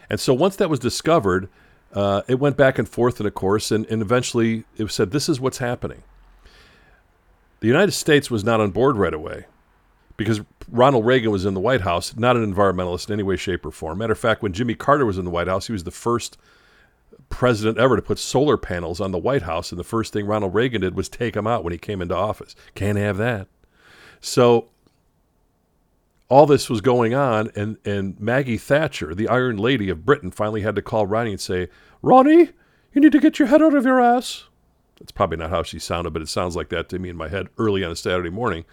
And 0.09 0.19
so 0.19 0.33
once 0.33 0.55
that 0.57 0.69
was 0.69 0.79
discovered, 0.79 1.49
uh, 1.93 2.21
it 2.27 2.39
went 2.39 2.57
back 2.57 2.77
and 2.77 2.87
forth 2.87 3.19
in 3.19 3.25
a 3.25 3.31
course, 3.31 3.71
and, 3.71 3.85
and 3.87 4.01
eventually 4.01 4.63
it 4.77 4.89
said, 4.91 5.11
This 5.11 5.29
is 5.29 5.39
what's 5.39 5.57
happening. 5.57 6.03
The 7.59 7.67
United 7.67 7.91
States 7.91 8.31
was 8.31 8.43
not 8.43 8.59
on 8.59 8.71
board 8.71 8.97
right 8.97 9.13
away 9.13 9.45
because 10.17 10.41
Ronald 10.69 11.05
Reagan 11.05 11.31
was 11.31 11.45
in 11.45 11.53
the 11.53 11.59
White 11.59 11.81
House, 11.81 12.15
not 12.15 12.35
an 12.35 12.53
environmentalist 12.53 13.07
in 13.07 13.13
any 13.13 13.23
way, 13.23 13.35
shape, 13.35 13.65
or 13.65 13.71
form. 13.71 13.99
Matter 13.99 14.13
of 14.13 14.19
fact, 14.19 14.41
when 14.41 14.53
Jimmy 14.53 14.75
Carter 14.75 15.05
was 15.05 15.17
in 15.17 15.25
the 15.25 15.31
White 15.31 15.47
House, 15.47 15.67
he 15.67 15.73
was 15.73 15.83
the 15.83 15.91
first 15.91 16.37
president 17.31 17.79
ever 17.79 17.95
to 17.95 18.01
put 18.01 18.19
solar 18.19 18.57
panels 18.57 19.01
on 19.01 19.11
the 19.11 19.17
White 19.17 19.41
House. 19.41 19.71
And 19.71 19.79
the 19.79 19.83
first 19.83 20.13
thing 20.13 20.27
Ronald 20.27 20.53
Reagan 20.53 20.81
did 20.81 20.95
was 20.95 21.09
take 21.09 21.33
them 21.33 21.47
out 21.47 21.63
when 21.63 21.73
he 21.73 21.79
came 21.79 22.01
into 22.01 22.15
office. 22.15 22.55
Can't 22.75 22.97
have 22.97 23.17
that. 23.17 23.47
So 24.19 24.69
all 26.29 26.45
this 26.45 26.69
was 26.69 26.79
going 26.79 27.13
on, 27.13 27.49
and, 27.55 27.77
and 27.83 28.19
Maggie 28.19 28.57
Thatcher, 28.57 29.13
the 29.15 29.27
Iron 29.27 29.57
Lady 29.57 29.89
of 29.89 30.05
Britain, 30.05 30.31
finally 30.31 30.61
had 30.61 30.75
to 30.75 30.81
call 30.81 31.05
Ronnie 31.05 31.31
and 31.31 31.41
say, 31.41 31.67
Ronnie, 32.01 32.51
you 32.93 33.01
need 33.01 33.11
to 33.11 33.19
get 33.19 33.39
your 33.39 33.47
head 33.47 33.61
out 33.61 33.73
of 33.73 33.83
your 33.83 33.99
ass. 33.99 34.45
That's 34.99 35.11
probably 35.11 35.37
not 35.37 35.49
how 35.49 35.63
she 35.63 35.79
sounded, 35.79 36.13
but 36.13 36.21
it 36.21 36.29
sounds 36.29 36.55
like 36.55 36.69
that 36.69 36.87
to 36.89 36.99
me 36.99 37.09
in 37.09 37.17
my 37.17 37.27
head 37.27 37.49
early 37.57 37.83
on 37.83 37.91
a 37.91 37.95
Saturday 37.95 38.29
morning. 38.29 38.65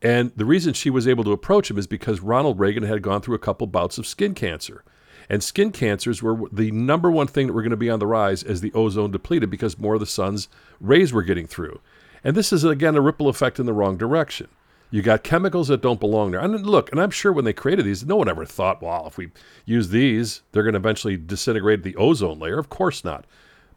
And 0.00 0.32
the 0.36 0.44
reason 0.44 0.72
she 0.72 0.90
was 0.90 1.08
able 1.08 1.24
to 1.24 1.32
approach 1.32 1.70
him 1.70 1.78
is 1.78 1.86
because 1.86 2.20
Ronald 2.20 2.60
Reagan 2.60 2.84
had 2.84 3.02
gone 3.02 3.20
through 3.20 3.34
a 3.34 3.40
couple 3.40 3.66
bouts 3.66 3.98
of 3.98 4.06
skin 4.06 4.34
cancer. 4.34 4.84
And 5.28 5.42
skin 5.42 5.72
cancers 5.72 6.22
were 6.22 6.48
the 6.52 6.70
number 6.70 7.10
one 7.10 7.26
thing 7.26 7.46
that 7.46 7.52
were 7.52 7.62
going 7.62 7.70
to 7.70 7.76
be 7.76 7.90
on 7.90 7.98
the 7.98 8.06
rise 8.06 8.42
as 8.42 8.60
the 8.60 8.72
ozone 8.72 9.10
depleted 9.10 9.50
because 9.50 9.78
more 9.78 9.94
of 9.94 10.00
the 10.00 10.06
sun's 10.06 10.48
rays 10.80 11.12
were 11.12 11.22
getting 11.22 11.46
through. 11.46 11.80
And 12.22 12.36
this 12.36 12.52
is, 12.52 12.64
again, 12.64 12.96
a 12.96 13.00
ripple 13.00 13.28
effect 13.28 13.58
in 13.58 13.66
the 13.66 13.72
wrong 13.72 13.96
direction. 13.96 14.48
You 14.90 15.02
got 15.02 15.24
chemicals 15.24 15.68
that 15.68 15.82
don't 15.82 15.98
belong 15.98 16.30
there. 16.30 16.40
And 16.40 16.64
look, 16.64 16.90
and 16.92 17.00
I'm 17.00 17.10
sure 17.10 17.32
when 17.32 17.44
they 17.44 17.52
created 17.52 17.84
these, 17.84 18.06
no 18.06 18.16
one 18.16 18.28
ever 18.28 18.44
thought, 18.44 18.80
well, 18.80 19.06
if 19.06 19.16
we 19.18 19.30
use 19.64 19.88
these, 19.88 20.42
they're 20.52 20.62
going 20.62 20.74
to 20.74 20.78
eventually 20.78 21.16
disintegrate 21.16 21.82
the 21.82 21.96
ozone 21.96 22.38
layer. 22.38 22.58
Of 22.58 22.68
course 22.68 23.04
not. 23.04 23.24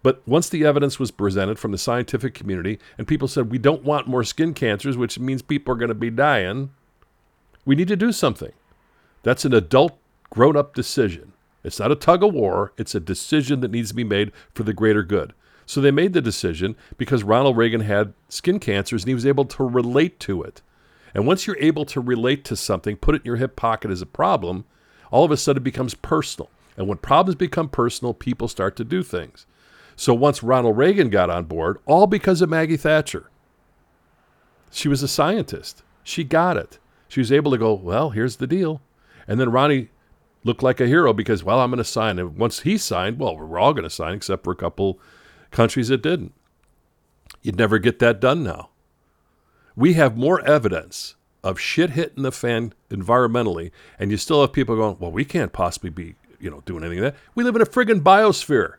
But 0.04 0.22
once 0.28 0.48
the 0.48 0.64
evidence 0.64 1.00
was 1.00 1.12
presented 1.12 1.58
from 1.58 1.72
the 1.72 1.78
scientific 1.78 2.34
community 2.34 2.80
and 2.98 3.08
people 3.08 3.28
said, 3.28 3.52
we 3.52 3.58
don't 3.58 3.84
want 3.84 4.08
more 4.08 4.24
skin 4.24 4.54
cancers, 4.54 4.96
which 4.96 5.18
means 5.18 5.42
people 5.42 5.74
are 5.74 5.78
going 5.78 5.90
to 5.90 5.96
be 5.96 6.12
dying, 6.12 6.70
we 7.66 7.76
need 7.76 7.88
to 7.88 7.96
do 7.96 8.12
something. 8.12 8.52
That's 9.24 9.44
an 9.44 9.54
adult, 9.54 9.98
grown 10.30 10.56
up 10.56 10.76
decision. 10.76 11.34
It's 11.68 11.80
not 11.80 11.92
a 11.92 11.96
tug 11.96 12.24
of 12.24 12.34
war, 12.34 12.74
it's 12.78 12.96
a 12.96 13.00
decision 13.00 13.60
that 13.60 13.72
needs 13.72 13.90
to 13.90 13.96
be 13.96 14.04
made 14.04 14.32
for 14.54 14.64
the 14.64 14.74
greater 14.74 15.04
good. 15.04 15.34
So 15.66 15.82
they 15.82 15.92
made 15.92 16.14
the 16.14 16.22
decision 16.22 16.76
because 16.98 17.24
Ronald 17.24 17.58
Reagan 17.58 17.82
had 17.82 18.14
skin 18.30 18.60
cancers 18.60 19.04
and 19.04 19.10
he 19.10 19.14
was 19.14 19.26
able 19.26 19.46
to 19.46 19.64
relate 19.64 20.20
to 20.22 20.42
it. 20.42 20.62
And 21.14 21.28
once 21.28 21.46
you're 21.46 21.60
able 21.60 21.86
to 21.86 22.00
relate 22.00 22.46
to 22.46 22.56
something, 22.56 22.96
put 22.96 23.16
it 23.16 23.22
in 23.22 23.26
your 23.26 23.36
hip 23.36 23.56
pocket 23.56 23.92
as 23.92 24.02
a 24.02 24.06
problem, 24.06 24.66
all 25.12 25.26
of 25.26 25.32
a 25.32 25.38
sudden 25.38 25.62
it 25.62 25.66
becomes 25.66 25.94
personal. 25.94 26.50
And 26.78 26.88
when 26.88 27.00
problems 27.00 27.36
become 27.36 27.70
personal, 27.70 28.14
people 28.14 28.48
start 28.48 28.76
to 28.78 28.84
do 28.84 29.04
things. 29.04 29.46
So 29.96 30.14
once 30.14 30.44
Ronald 30.44 30.78
Reagan 30.78 31.10
got 31.10 31.30
on 31.30 31.46
board, 31.46 31.80
all 31.86 32.08
because 32.08 32.42
of 32.42 32.50
Maggie 32.50 32.78
Thatcher, 32.78 33.30
she 34.72 34.88
was 34.88 35.02
a 35.04 35.08
scientist. 35.08 35.84
She 36.04 36.24
got 36.24 36.56
it. 36.56 36.78
She 37.08 37.20
was 37.20 37.32
able 37.32 37.52
to 37.52 37.58
go, 37.58 37.74
well, 37.74 38.12
here's 38.12 38.38
the 38.38 38.48
deal. 38.48 38.82
And 39.28 39.40
then 39.40 39.52
Ronnie 39.52 39.90
looked 40.44 40.64
like 40.64 40.80
a 40.80 40.88
hero 40.88 41.14
because, 41.14 41.44
well, 41.44 41.60
I'm 41.60 41.72
going 41.72 41.78
to 41.78 41.84
sign. 41.84 42.20
And 42.20 42.38
once 42.38 42.62
he 42.62 42.78
signed, 42.78 43.20
well, 43.20 43.38
we're 43.38 43.60
all 43.60 43.74
going 43.74 43.84
to 43.84 43.90
sign 43.90 44.14
except 44.14 44.44
for 44.44 44.52
a 44.52 44.56
couple 44.56 45.00
countries 45.52 45.90
that 45.90 46.02
didn't. 46.02 46.34
You'd 47.42 47.58
never 47.58 47.80
get 47.80 48.00
that 48.00 48.20
done 48.20 48.44
now. 48.44 48.70
We 49.76 49.94
have 49.94 50.18
more 50.18 50.46
evidence 50.46 51.16
of 51.44 51.60
shit 51.60 51.92
hitting 51.92 52.24
the 52.24 52.32
fan 52.32 52.74
environmentally, 52.90 53.72
and 54.00 54.12
you 54.12 54.18
still 54.18 54.42
have 54.42 54.54
people 54.54 54.76
going, 54.76 54.98
well, 55.00 55.12
we 55.12 55.24
can't 55.24 55.54
possibly 55.54 55.90
be, 55.90 56.16
you 56.40 56.50
know, 56.50 56.62
doing 56.66 56.84
anything 56.84 57.04
like 57.04 57.14
that. 57.14 57.20
We 57.36 57.44
live 57.44 57.56
in 57.56 57.62
a 57.62 57.66
friggin' 57.66 58.02
biosphere. 58.02 58.76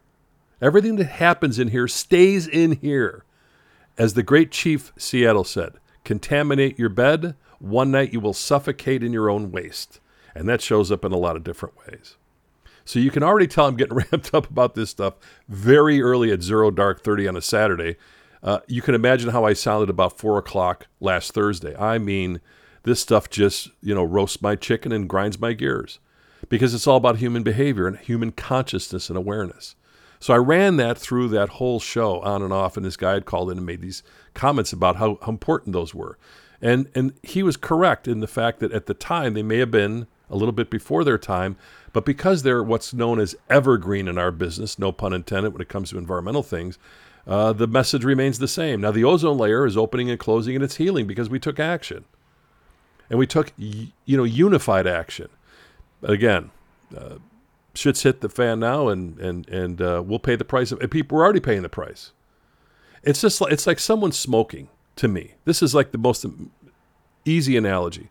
Everything 0.60 0.96
that 0.96 1.04
happens 1.04 1.58
in 1.58 1.68
here 1.68 1.86
stays 1.86 2.46
in 2.46 2.72
here. 2.72 3.24
As 3.96 4.14
the 4.14 4.22
great 4.22 4.50
chief 4.50 4.92
Seattle 4.96 5.44
said, 5.44 5.74
contaminate 6.04 6.78
your 6.78 6.88
bed, 6.88 7.36
one 7.58 7.90
night 7.90 8.12
you 8.12 8.20
will 8.20 8.34
suffocate 8.34 9.02
in 9.02 9.12
your 9.12 9.30
own 9.30 9.50
waste. 9.50 10.00
And 10.38 10.48
that 10.48 10.62
shows 10.62 10.92
up 10.92 11.04
in 11.04 11.12
a 11.12 11.16
lot 11.16 11.36
of 11.36 11.44
different 11.44 11.76
ways. 11.78 12.16
So 12.84 12.98
you 12.98 13.10
can 13.10 13.22
already 13.22 13.46
tell 13.46 13.66
I'm 13.66 13.76
getting 13.76 13.96
ramped 14.12 14.32
up 14.32 14.48
about 14.48 14.74
this 14.74 14.90
stuff 14.90 15.14
very 15.48 16.00
early 16.00 16.32
at 16.32 16.42
zero 16.42 16.70
dark 16.70 17.02
30 17.02 17.28
on 17.28 17.36
a 17.36 17.42
Saturday. 17.42 17.96
Uh, 18.42 18.60
you 18.68 18.80
can 18.80 18.94
imagine 18.94 19.30
how 19.30 19.44
I 19.44 19.52
sounded 19.52 19.90
about 19.90 20.16
four 20.16 20.38
o'clock 20.38 20.86
last 21.00 21.32
Thursday. 21.34 21.76
I 21.76 21.98
mean, 21.98 22.40
this 22.84 23.00
stuff 23.00 23.28
just, 23.28 23.70
you 23.82 23.94
know, 23.94 24.04
roasts 24.04 24.40
my 24.40 24.54
chicken 24.54 24.92
and 24.92 25.08
grinds 25.08 25.40
my 25.40 25.52
gears 25.52 25.98
because 26.48 26.72
it's 26.72 26.86
all 26.86 26.96
about 26.96 27.18
human 27.18 27.42
behavior 27.42 27.86
and 27.86 27.98
human 27.98 28.32
consciousness 28.32 29.08
and 29.08 29.18
awareness. 29.18 29.74
So 30.20 30.34
I 30.34 30.38
ran 30.38 30.76
that 30.76 30.98
through 30.98 31.28
that 31.28 31.50
whole 31.50 31.80
show 31.80 32.20
on 32.20 32.42
and 32.42 32.52
off, 32.52 32.76
and 32.76 32.84
this 32.86 32.96
guy 32.96 33.12
had 33.12 33.26
called 33.26 33.50
in 33.50 33.58
and 33.58 33.66
made 33.66 33.82
these 33.82 34.02
comments 34.34 34.72
about 34.72 34.96
how, 34.96 35.18
how 35.22 35.30
important 35.30 35.72
those 35.72 35.94
were. 35.94 36.18
And, 36.60 36.88
and 36.94 37.12
he 37.22 37.42
was 37.42 37.56
correct 37.56 38.08
in 38.08 38.20
the 38.20 38.26
fact 38.26 38.58
that 38.60 38.72
at 38.72 38.86
the 38.86 38.94
time 38.94 39.34
they 39.34 39.42
may 39.42 39.58
have 39.58 39.70
been 39.70 40.06
a 40.30 40.36
little 40.36 40.52
bit 40.52 40.70
before 40.70 41.04
their 41.04 41.18
time, 41.18 41.56
but 41.92 42.04
because 42.04 42.42
they're 42.42 42.62
what's 42.62 42.92
known 42.92 43.18
as 43.18 43.34
evergreen 43.48 44.08
in 44.08 44.18
our 44.18 44.30
business, 44.30 44.78
no 44.78 44.92
pun 44.92 45.12
intended 45.12 45.52
when 45.52 45.62
it 45.62 45.68
comes 45.68 45.90
to 45.90 45.98
environmental 45.98 46.42
things, 46.42 46.78
uh, 47.26 47.52
the 47.52 47.66
message 47.66 48.04
remains 48.04 48.38
the 48.38 48.48
same. 48.48 48.80
Now, 48.80 48.90
the 48.90 49.04
ozone 49.04 49.38
layer 49.38 49.66
is 49.66 49.76
opening 49.76 50.10
and 50.10 50.18
closing 50.18 50.54
and 50.54 50.64
it's 50.64 50.76
healing 50.76 51.06
because 51.06 51.28
we 51.28 51.38
took 51.38 51.60
action. 51.60 52.04
And 53.10 53.18
we 53.18 53.26
took, 53.26 53.52
you 53.56 53.90
know, 54.06 54.24
unified 54.24 54.86
action. 54.86 55.28
Again, 56.02 56.50
uh, 56.96 57.16
shit's 57.74 58.02
hit 58.02 58.20
the 58.20 58.28
fan 58.28 58.60
now, 58.60 58.88
and 58.88 59.18
and 59.18 59.48
and 59.48 59.80
uh, 59.80 60.02
we'll 60.04 60.18
pay 60.18 60.36
the 60.36 60.44
price. 60.44 60.72
Of, 60.72 60.80
and 60.80 60.90
people 60.90 61.18
are 61.18 61.24
already 61.24 61.40
paying 61.40 61.62
the 61.62 61.68
price. 61.68 62.12
It's 63.02 63.20
just 63.20 63.40
like 63.40 63.52
it's 63.52 63.66
like 63.66 63.78
someone 63.78 64.12
smoking 64.12 64.68
to 64.96 65.08
me. 65.08 65.34
This 65.44 65.62
is 65.62 65.74
like 65.74 65.92
the 65.92 65.98
most 65.98 66.26
easy 67.24 67.56
analogy. 67.56 68.10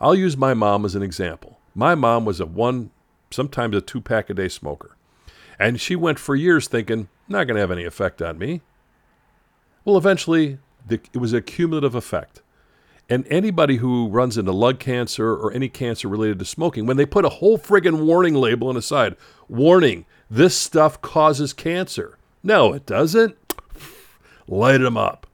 I'll 0.00 0.14
use 0.14 0.36
my 0.36 0.54
mom 0.54 0.84
as 0.84 0.94
an 0.94 1.02
example. 1.02 1.58
My 1.74 1.94
mom 1.94 2.24
was 2.24 2.40
a 2.40 2.46
one, 2.46 2.90
sometimes 3.30 3.76
a 3.76 3.80
two 3.80 4.00
pack 4.00 4.30
a 4.30 4.34
day 4.34 4.48
smoker. 4.48 4.96
And 5.58 5.80
she 5.80 5.94
went 5.94 6.18
for 6.18 6.34
years 6.34 6.68
thinking, 6.68 7.08
not 7.28 7.44
going 7.44 7.56
to 7.56 7.60
have 7.60 7.70
any 7.70 7.84
effect 7.84 8.22
on 8.22 8.38
me. 8.38 8.62
Well, 9.84 9.98
eventually, 9.98 10.58
the, 10.86 11.00
it 11.12 11.18
was 11.18 11.32
a 11.32 11.42
cumulative 11.42 11.94
effect. 11.94 12.42
And 13.10 13.26
anybody 13.28 13.76
who 13.76 14.08
runs 14.08 14.38
into 14.38 14.52
lung 14.52 14.76
cancer 14.76 15.34
or 15.34 15.52
any 15.52 15.68
cancer 15.68 16.08
related 16.08 16.38
to 16.38 16.44
smoking, 16.44 16.86
when 16.86 16.96
they 16.96 17.04
put 17.04 17.24
a 17.24 17.28
whole 17.28 17.58
friggin' 17.58 18.04
warning 18.06 18.34
label 18.34 18.68
on 18.68 18.76
the 18.76 18.82
side, 18.82 19.16
warning, 19.48 20.06
this 20.30 20.56
stuff 20.56 21.02
causes 21.02 21.52
cancer. 21.52 22.16
No, 22.42 22.72
it 22.72 22.86
doesn't. 22.86 23.36
Light 24.46 24.78
them 24.78 24.96
up. 24.96 25.26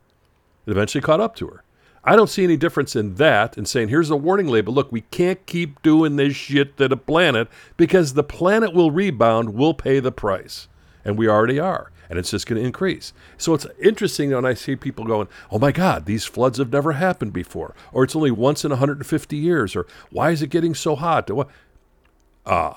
It 0.66 0.70
eventually 0.70 1.02
caught 1.02 1.20
up 1.20 1.36
to 1.36 1.48
her. 1.48 1.62
I 2.06 2.14
don't 2.14 2.30
see 2.30 2.44
any 2.44 2.56
difference 2.56 2.94
in 2.94 3.16
that 3.16 3.56
and 3.56 3.66
saying, 3.66 3.88
here's 3.88 4.10
a 4.10 4.16
warning 4.16 4.46
label. 4.46 4.72
Look, 4.72 4.92
we 4.92 5.00
can't 5.00 5.44
keep 5.46 5.82
doing 5.82 6.14
this 6.14 6.36
shit 6.36 6.76
to 6.76 6.86
the 6.86 6.96
planet 6.96 7.48
because 7.76 8.14
the 8.14 8.22
planet 8.22 8.72
will 8.72 8.92
rebound, 8.92 9.54
we'll 9.54 9.74
pay 9.74 9.98
the 9.98 10.12
price. 10.12 10.68
And 11.04 11.18
we 11.18 11.28
already 11.28 11.58
are. 11.58 11.90
And 12.08 12.16
it's 12.16 12.30
just 12.30 12.46
going 12.46 12.60
to 12.60 12.66
increase. 12.66 13.12
So 13.36 13.54
it's 13.54 13.66
interesting 13.82 14.30
when 14.30 14.44
I 14.44 14.54
see 14.54 14.76
people 14.76 15.04
going, 15.04 15.26
oh 15.50 15.58
my 15.58 15.72
God, 15.72 16.06
these 16.06 16.24
floods 16.24 16.58
have 16.58 16.72
never 16.72 16.92
happened 16.92 17.32
before. 17.32 17.74
Or 17.92 18.04
it's 18.04 18.14
only 18.14 18.30
once 18.30 18.64
in 18.64 18.70
150 18.70 19.36
years. 19.36 19.74
Or 19.74 19.86
why 20.10 20.30
is 20.30 20.42
it 20.42 20.50
getting 20.50 20.76
so 20.76 20.94
hot? 20.94 21.28
Ah, 22.46 22.70
uh, 22.70 22.76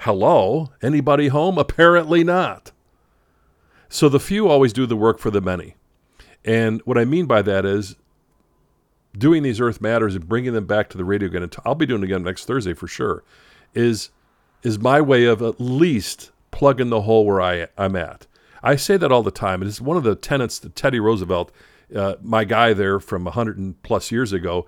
hello? 0.00 0.70
Anybody 0.82 1.28
home? 1.28 1.56
Apparently 1.56 2.22
not. 2.22 2.72
So 3.88 4.10
the 4.10 4.20
few 4.20 4.48
always 4.48 4.74
do 4.74 4.84
the 4.84 4.96
work 4.96 5.18
for 5.18 5.30
the 5.30 5.40
many. 5.40 5.76
And 6.44 6.82
what 6.84 6.98
I 6.98 7.06
mean 7.06 7.24
by 7.24 7.40
that 7.42 7.64
is 7.64 7.96
doing 9.16 9.42
these 9.42 9.60
Earth 9.60 9.80
Matters 9.80 10.14
and 10.14 10.28
bringing 10.28 10.52
them 10.52 10.66
back 10.66 10.88
to 10.90 10.98
the 10.98 11.04
radio 11.04 11.28
again, 11.28 11.42
and 11.42 11.54
I'll 11.64 11.74
be 11.74 11.86
doing 11.86 12.02
it 12.02 12.04
again 12.04 12.22
next 12.22 12.44
Thursday 12.44 12.74
for 12.74 12.86
sure, 12.86 13.24
is 13.74 14.10
is 14.62 14.78
my 14.78 15.00
way 15.00 15.24
of 15.24 15.40
at 15.40 15.60
least 15.60 16.32
plugging 16.50 16.90
the 16.90 17.02
hole 17.02 17.24
where 17.24 17.40
I, 17.40 17.68
I'm 17.78 17.96
at. 17.96 18.26
I 18.62 18.76
say 18.76 18.96
that 18.98 19.10
all 19.10 19.22
the 19.22 19.30
time. 19.30 19.62
It 19.62 19.68
is 19.68 19.80
one 19.80 19.96
of 19.96 20.02
the 20.02 20.14
tenets 20.14 20.58
that 20.58 20.76
Teddy 20.76 21.00
Roosevelt, 21.00 21.50
uh, 21.94 22.16
my 22.20 22.44
guy 22.44 22.74
there 22.74 23.00
from 23.00 23.24
100 23.24 23.56
and 23.56 23.82
plus 23.82 24.10
years 24.10 24.34
ago, 24.34 24.66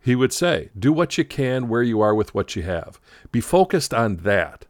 he 0.00 0.14
would 0.14 0.32
say, 0.32 0.70
do 0.78 0.92
what 0.92 1.18
you 1.18 1.24
can 1.24 1.68
where 1.68 1.82
you 1.82 2.00
are 2.00 2.14
with 2.14 2.34
what 2.34 2.56
you 2.56 2.62
have. 2.62 3.00
Be 3.32 3.40
focused 3.40 3.92
on 3.92 4.16
that. 4.18 4.66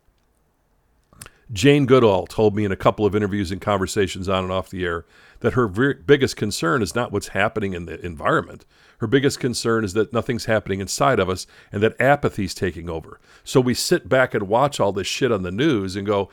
Jane 1.53 1.87
Goodall 1.87 2.27
told 2.27 2.57
me 2.57 2.65
in 2.65 2.73
a 2.73 2.77
couple 2.77 3.05
of 3.05 3.15
interviews 3.15 3.53
and 3.53 3.61
conversations 3.61 4.29
on 4.29 4.45
and 4.45 4.53
off 4.53 4.71
the 4.71 4.85
air 4.85 5.05
that 5.45 5.53
her 5.53 5.69
ver- 5.69 5.93
biggest 5.93 6.37
concern 6.37 6.81
is 6.81 6.95
not 6.95 7.13
what's 7.13 7.29
happening 7.29 7.75
in 7.75 7.85
the 7.85 8.03
environment. 8.03 8.65
Her 8.97 9.07
biggest 9.07 9.39
concern 9.39 9.85
is 9.85 9.93
that 9.93 10.11
nothing's 10.11 10.47
happening 10.47 10.81
inside 10.81 11.21
of 11.21 11.29
us 11.29 11.47
and 11.71 11.83
that 11.83 12.01
apathy's 12.01 12.55
taking 12.55 12.89
over. 12.89 13.21
So 13.45 13.61
we 13.61 13.75
sit 13.75 14.09
back 14.09 14.33
and 14.33 14.49
watch 14.49 14.81
all 14.81 14.91
this 14.91 15.07
shit 15.07 15.31
on 15.31 15.43
the 15.43 15.51
news 15.51 15.97
and 15.97 16.07
go, 16.07 16.31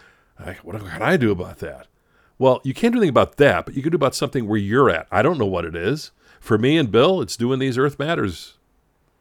what 0.63 0.79
can 0.79 1.01
I 1.01 1.17
do 1.17 1.29
about 1.29 1.57
that? 1.57 1.87
Well, 2.39 2.61
you 2.63 2.73
can't 2.73 2.93
do 2.93 2.99
anything 2.99 3.09
about 3.09 3.35
that, 3.35 3.65
but 3.65 3.73
you 3.73 3.81
can 3.81 3.91
do 3.91 3.97
about 3.97 4.15
something 4.15 4.47
where 4.47 4.57
you're 4.57 4.89
at. 4.89 5.07
I 5.11 5.21
don't 5.21 5.37
know 5.37 5.45
what 5.45 5.65
it 5.65 5.75
is. 5.75 6.11
For 6.39 6.57
me 6.57 6.77
and 6.77 6.89
Bill, 6.89 7.21
it's 7.21 7.35
doing 7.35 7.59
these 7.59 7.77
Earth 7.77 7.99
Matters 7.99 8.53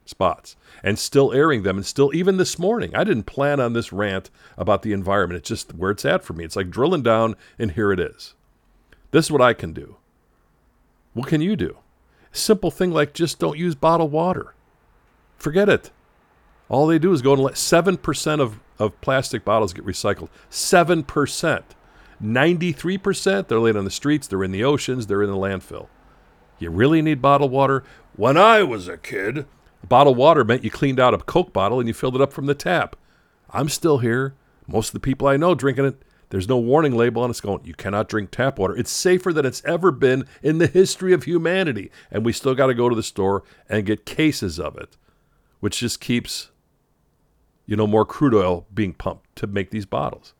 spots 0.04 0.54
and 0.84 1.00
still 1.00 1.32
airing 1.32 1.64
them. 1.64 1.78
And 1.78 1.84
still, 1.84 2.14
even 2.14 2.36
this 2.36 2.60
morning, 2.60 2.94
I 2.94 3.02
didn't 3.02 3.24
plan 3.24 3.58
on 3.58 3.72
this 3.72 3.92
rant 3.92 4.30
about 4.56 4.82
the 4.82 4.92
environment. 4.92 5.38
It's 5.38 5.48
just 5.48 5.74
where 5.74 5.90
it's 5.90 6.04
at 6.04 6.22
for 6.22 6.32
me. 6.32 6.44
It's 6.44 6.54
like 6.54 6.70
drilling 6.70 7.02
down, 7.02 7.34
and 7.58 7.72
here 7.72 7.90
it 7.90 7.98
is. 7.98 8.34
This 9.10 9.26
is 9.26 9.32
what 9.32 9.42
I 9.42 9.54
can 9.54 9.72
do. 9.72 9.96
What 11.14 11.28
can 11.28 11.40
you 11.40 11.56
do? 11.56 11.78
Simple 12.32 12.70
thing 12.70 12.92
like 12.92 13.12
just 13.12 13.38
don't 13.38 13.58
use 13.58 13.74
bottled 13.74 14.12
water. 14.12 14.54
Forget 15.36 15.68
it. 15.68 15.90
All 16.68 16.86
they 16.86 16.98
do 16.98 17.12
is 17.12 17.22
go 17.22 17.32
and 17.32 17.42
let 17.42 17.54
7% 17.54 18.40
of, 18.40 18.60
of 18.78 19.00
plastic 19.00 19.44
bottles 19.44 19.72
get 19.72 19.84
recycled. 19.84 20.28
7%. 20.50 21.62
93% 22.22 23.48
they're 23.48 23.58
laid 23.58 23.76
on 23.76 23.84
the 23.84 23.90
streets, 23.90 24.26
they're 24.26 24.44
in 24.44 24.52
the 24.52 24.62
oceans, 24.62 25.06
they're 25.06 25.22
in 25.22 25.30
the 25.30 25.36
landfill. 25.36 25.88
You 26.58 26.70
really 26.70 27.00
need 27.00 27.22
bottled 27.22 27.50
water? 27.50 27.82
When 28.14 28.36
I 28.36 28.62
was 28.62 28.86
a 28.86 28.98
kid, 28.98 29.46
bottled 29.88 30.18
water 30.18 30.44
meant 30.44 30.62
you 30.62 30.70
cleaned 30.70 31.00
out 31.00 31.14
a 31.14 31.18
Coke 31.18 31.52
bottle 31.52 31.80
and 31.80 31.88
you 31.88 31.94
filled 31.94 32.14
it 32.14 32.20
up 32.20 32.32
from 32.32 32.46
the 32.46 32.54
tap. 32.54 32.94
I'm 33.50 33.68
still 33.68 33.98
here. 33.98 34.34
Most 34.66 34.88
of 34.88 34.92
the 34.92 35.00
people 35.00 35.26
I 35.26 35.36
know 35.36 35.54
drinking 35.54 35.86
it 35.86 36.02
there's 36.30 36.48
no 36.48 36.58
warning 36.58 36.96
label 36.96 37.22
on 37.22 37.30
it 37.30 37.42
going, 37.42 37.64
you 37.64 37.74
cannot 37.74 38.08
drink 38.08 38.30
tap 38.30 38.58
water. 38.58 38.76
It's 38.76 38.90
safer 38.90 39.32
than 39.32 39.44
it's 39.44 39.62
ever 39.64 39.90
been 39.90 40.26
in 40.42 40.58
the 40.58 40.68
history 40.68 41.12
of 41.12 41.24
humanity. 41.24 41.90
And 42.10 42.24
we 42.24 42.32
still 42.32 42.54
got 42.54 42.68
to 42.68 42.74
go 42.74 42.88
to 42.88 42.94
the 42.94 43.02
store 43.02 43.42
and 43.68 43.84
get 43.84 44.06
cases 44.06 44.58
of 44.58 44.78
it, 44.78 44.96
which 45.58 45.80
just 45.80 46.00
keeps, 46.00 46.50
you 47.66 47.76
know, 47.76 47.86
more 47.86 48.04
crude 48.06 48.34
oil 48.34 48.66
being 48.72 48.94
pumped 48.94 49.34
to 49.36 49.48
make 49.48 49.70
these 49.70 49.86
bottles. 49.86 50.32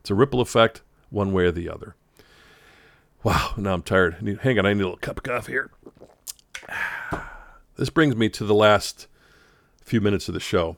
It's 0.00 0.10
a 0.10 0.14
ripple 0.14 0.40
effect 0.40 0.82
one 1.10 1.32
way 1.32 1.44
or 1.46 1.52
the 1.52 1.68
other. 1.68 1.96
Wow, 3.24 3.54
now 3.56 3.74
I'm 3.74 3.82
tired. 3.82 4.38
hang 4.42 4.58
on, 4.58 4.66
I 4.66 4.72
need 4.72 4.82
a 4.82 4.84
little 4.84 4.96
cup 4.96 5.18
of 5.18 5.24
coffee 5.24 5.52
here. 5.52 5.70
This 7.74 7.88
brings 7.88 8.14
me 8.14 8.28
to 8.28 8.44
the 8.44 8.54
last 8.54 9.08
few 9.82 10.02
minutes 10.02 10.28
of 10.28 10.34
the 10.34 10.40
show. 10.40 10.76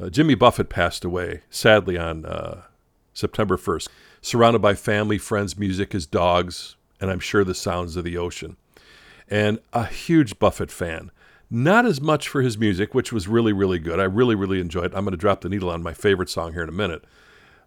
Uh, 0.00 0.08
Jimmy 0.08 0.34
Buffett 0.34 0.70
passed 0.70 1.04
away, 1.04 1.42
sadly, 1.50 1.98
on 1.98 2.24
uh, 2.24 2.62
September 3.12 3.56
1st. 3.56 3.88
Surrounded 4.20 4.60
by 4.60 4.74
family, 4.74 5.18
friends, 5.18 5.58
music, 5.58 5.92
his 5.92 6.06
dogs, 6.06 6.76
and 7.00 7.10
I'm 7.10 7.20
sure 7.20 7.44
the 7.44 7.54
sounds 7.54 7.96
of 7.96 8.04
the 8.04 8.16
ocean. 8.16 8.56
And 9.28 9.58
a 9.72 9.86
huge 9.86 10.38
Buffett 10.38 10.70
fan. 10.70 11.10
Not 11.50 11.84
as 11.84 12.00
much 12.00 12.28
for 12.28 12.40
his 12.40 12.56
music, 12.56 12.94
which 12.94 13.12
was 13.12 13.28
really, 13.28 13.52
really 13.52 13.78
good. 13.78 14.00
I 14.00 14.04
really, 14.04 14.34
really 14.34 14.60
enjoyed 14.60 14.86
it. 14.86 14.94
I'm 14.94 15.04
going 15.04 15.12
to 15.12 15.18
drop 15.18 15.42
the 15.42 15.48
needle 15.48 15.70
on 15.70 15.82
my 15.82 15.92
favorite 15.92 16.30
song 16.30 16.52
here 16.52 16.62
in 16.62 16.68
a 16.68 16.72
minute. 16.72 17.04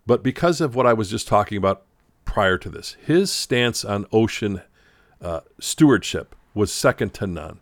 But 0.08 0.24
because 0.24 0.62
of 0.62 0.76
what 0.76 0.88
I 0.88 0.94
was 0.94 1.10
just 1.10 1.28
talking 1.28 1.58
about 1.58 1.84
prior 2.24 2.58
to 2.58 2.70
this, 2.70 2.96
his 3.06 3.32
stance 3.32 3.86
on 3.86 4.06
ocean 4.12 4.62
uh, 5.22 5.42
stewardship 5.60 6.36
was 6.54 6.72
second 6.72 7.14
to 7.16 7.28
none. 7.28 7.60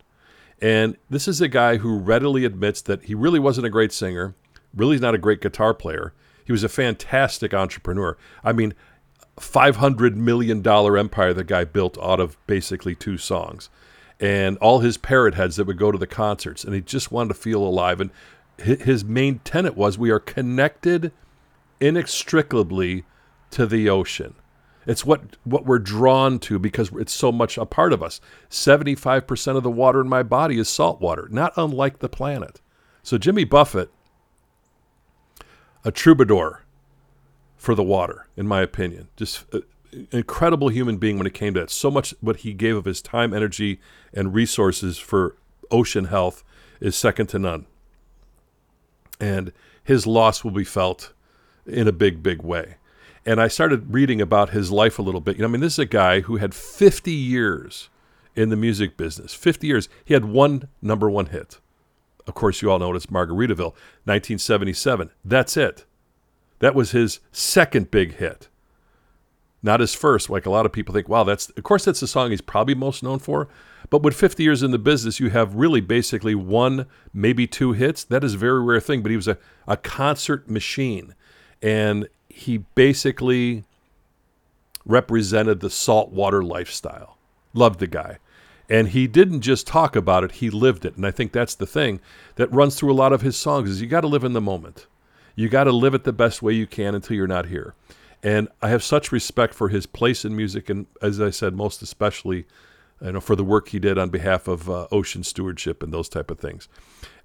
And 0.62 0.96
this 1.10 1.28
is 1.28 1.41
a 1.41 1.48
guy 1.50 1.78
who 1.78 1.98
readily 1.98 2.46
admits 2.46 2.82
that 2.84 3.04
he 3.04 3.15
really 3.15 3.39
wasn't 3.39 3.67
a 3.67 3.69
great 3.69 3.91
singer, 3.91 4.36
really 4.74 4.96
he's 4.96 5.02
not 5.02 5.15
a 5.15 5.17
great 5.17 5.41
guitar 5.41 5.74
player, 5.74 6.13
he 6.46 6.52
was 6.52 6.64
a 6.64 6.70
fantastic 6.70 7.54
entrepreneur. 7.54 8.18
I 8.44 8.54
mean, 8.54 8.74
$500 9.38 10.16
million 10.16 10.66
empire 10.68 11.34
the 11.34 11.44
guy 11.44 11.64
built 11.64 11.98
out 12.02 12.20
of 12.20 12.38
basically 12.48 12.96
two 12.96 13.18
songs. 13.18 13.70
And 14.20 14.58
all 14.58 14.80
his 14.80 14.98
parrot 14.98 15.36
heads 15.36 15.56
that 15.56 15.68
would 15.68 15.78
go 15.78 15.92
to 15.92 15.98
the 15.98 16.08
concerts. 16.08 16.64
And 16.64 16.74
he 16.74 16.82
just 16.82 17.12
wanted 17.12 17.30
to 17.30 17.34
feel 17.40 17.64
alive. 17.64 18.00
And 18.00 18.12
his 18.58 19.04
main 19.04 19.40
tenet 19.40 19.76
was 19.76 19.98
we 19.98 20.12
are 20.12 20.20
connected 20.20 21.12
inextricably 21.80 23.06
to 23.52 23.66
the 23.66 23.90
ocean. 23.90 24.36
It's 24.86 25.06
what, 25.06 25.38
what 25.44 25.66
we're 25.66 25.80
drawn 25.80 26.40
to 26.40 26.60
because 26.60 26.92
it's 26.94 27.14
so 27.14 27.32
much 27.32 27.58
a 27.58 27.66
part 27.66 27.94
of 27.94 28.04
us. 28.04 28.20
75% 28.50 29.58
of 29.58 29.64
the 29.64 29.72
water 29.72 30.02
in 30.02 30.10
my 30.10 30.24
body 30.24 30.60
is 30.60 30.70
salt 30.70 31.02
water, 31.02 31.28
not 31.32 31.54
unlike 31.56 32.00
the 32.00 32.10
planet. 32.10 32.62
So 33.02 33.18
Jimmy 33.18 33.46
Buffett 33.46 33.90
a 35.84 35.91
troubadour, 35.91 36.63
for 37.63 37.76
the 37.76 37.84
water, 37.84 38.28
in 38.36 38.46
my 38.46 38.62
opinion. 38.62 39.08
Just 39.15 39.46
uh, 39.56 39.60
incredible 40.12 40.67
human 40.67 40.98
being 40.98 41.17
when 41.17 41.26
it 41.26 41.34
came 41.34 41.54
to 41.54 41.62
that. 41.62 41.69
So 41.69 41.89
much 41.89 42.13
what 42.19 42.38
he 42.38 42.52
gave 42.52 42.76
of 42.76 42.84
his 42.84 43.02
time, 43.02 43.34
energy, 43.34 43.80
and 44.13 44.34
resources 44.34 44.98
for 44.98 45.38
ocean 45.72 46.06
health 46.06 46.43
is 46.82 46.93
second 46.93 47.28
to 47.28 47.39
none. 47.39 47.65
And 49.17 49.54
his 49.82 50.06
loss 50.06 50.43
will 50.43 50.52
be 50.52 50.65
felt 50.65 51.13
in 51.65 51.88
a 51.88 51.93
big, 51.93 52.22
big 52.22 52.41
way. 52.41 52.76
And 53.26 53.39
I 53.39 53.48
started 53.48 53.93
reading 53.93 54.19
about 54.19 54.50
his 54.50 54.69
life 54.69 55.00
a 55.00 55.02
little 55.02 55.22
bit. 55.22 55.38
You 55.38 55.43
know, 55.43 55.48
I 55.48 55.52
mean, 55.52 55.62
this 55.62 55.74
is 55.74 55.80
a 55.80 55.86
guy 55.86 56.19
who 56.19 56.36
had 56.36 56.54
50 56.54 57.12
years 57.12 57.89
in 58.36 58.50
the 58.50 58.58
music 58.58 58.98
business. 58.98 59.34
50 59.34 59.67
years. 59.67 59.88
He 60.04 60.13
had 60.13 60.26
one 60.26 60.67
number 60.82 61.10
one 61.10 61.28
hit. 61.28 61.60
Of 62.28 62.34
course, 62.36 62.62
you 62.62 62.72
all 62.72 62.80
know 62.80 62.94
it's 62.94 63.08
Margaritaville, 63.08 63.74
1977. 64.06 65.10
That's 65.26 65.58
it. 65.58 65.86
That 66.60 66.76
was 66.76 66.92
his 66.92 67.20
second 67.32 67.92
big 67.92 68.16
hit. 68.16 68.48
Not 69.62 69.80
his 69.80 69.96
first, 69.96 70.30
like 70.30 70.46
a 70.46 70.50
lot 70.50 70.66
of 70.66 70.74
people 70.74 70.94
think, 70.94 71.08
wow, 71.08 71.24
that's, 71.24 71.50
of 71.50 71.64
course, 71.64 71.86
that's 71.86 72.02
the 72.02 72.08
song 72.08 72.32
he's 72.32 72.42
probably 72.42 72.76
most 72.76 73.02
known 73.02 73.20
for. 73.20 73.48
But 73.90 74.04
with 74.04 74.16
50 74.16 74.44
years 74.44 74.64
in 74.64 74.72
the 74.72 74.80
business, 74.80 75.20
you 75.20 75.30
have 75.30 75.56
really 75.56 75.82
basically 75.82 76.36
one, 76.36 76.86
maybe 77.14 77.48
two 77.48 77.74
hits. 77.74 78.04
That 78.04 78.24
is 78.24 78.34
a 78.34 78.38
very 78.38 78.62
rare 78.62 78.80
thing. 78.80 79.02
But 79.02 79.12
he 79.12 79.16
was 79.16 79.28
a, 79.28 79.38
a 79.68 79.78
concert 79.78 80.50
machine. 80.50 81.16
And 81.62 82.10
he 82.28 82.60
basically 82.76 83.64
represented 84.86 85.60
the 85.60 85.70
saltwater 85.70 86.44
lifestyle. 86.44 87.18
Loved 87.54 87.80
the 87.80 87.88
guy. 87.88 88.18
And 88.74 88.90
he 88.90 89.06
didn't 89.06 89.42
just 89.42 89.68
talk 89.68 89.96
about 89.96 90.24
it, 90.24 90.34
he 90.34 90.50
lived 90.50 90.84
it. 90.84 90.96
And 90.96 91.06
I 91.06 91.12
think 91.12 91.32
that's 91.32 91.54
the 91.54 91.68
thing 91.68 92.00
that 92.36 92.52
runs 92.52 92.76
through 92.76 92.92
a 92.92 92.96
lot 92.96 93.14
of 93.14 93.22
his 93.22 93.38
songs 93.38 93.70
is 93.70 93.82
you 93.82 93.88
got 93.88 94.02
to 94.02 94.08
live 94.08 94.24
in 94.24 94.34
the 94.34 94.42
moment. 94.42 94.88
You 95.36 95.48
got 95.48 95.66
to 95.66 95.72
live 95.72 95.94
it 95.94 96.06
the 96.06 96.14
best 96.14 96.42
way 96.42 96.54
you 96.54 96.66
can 96.66 96.96
until 96.96 97.16
you're 97.16 97.28
not 97.28 97.46
here. 97.46 97.76
And 98.24 98.48
I 98.62 98.70
have 98.70 98.82
such 98.82 99.12
respect 99.12 99.54
for 99.54 99.70
his 99.70 99.86
place 99.86 100.26
in 100.26 100.36
music 100.36 100.70
and 100.70 100.88
as 101.02 101.22
I 101.22 101.30
said 101.30 101.54
most 101.56 101.82
especially 101.82 102.46
you 103.02 103.12
know 103.12 103.20
for 103.20 103.36
the 103.36 103.44
work 103.44 103.70
he 103.70 103.80
did 103.80 103.98
on 103.98 104.10
behalf 104.10 104.48
of 104.48 104.70
uh, 104.70 104.88
ocean 104.92 105.24
stewardship 105.24 105.84
and 105.84 105.94
those 105.94 106.10
type 106.10 106.32
of 106.32 106.40
things. 106.40 106.68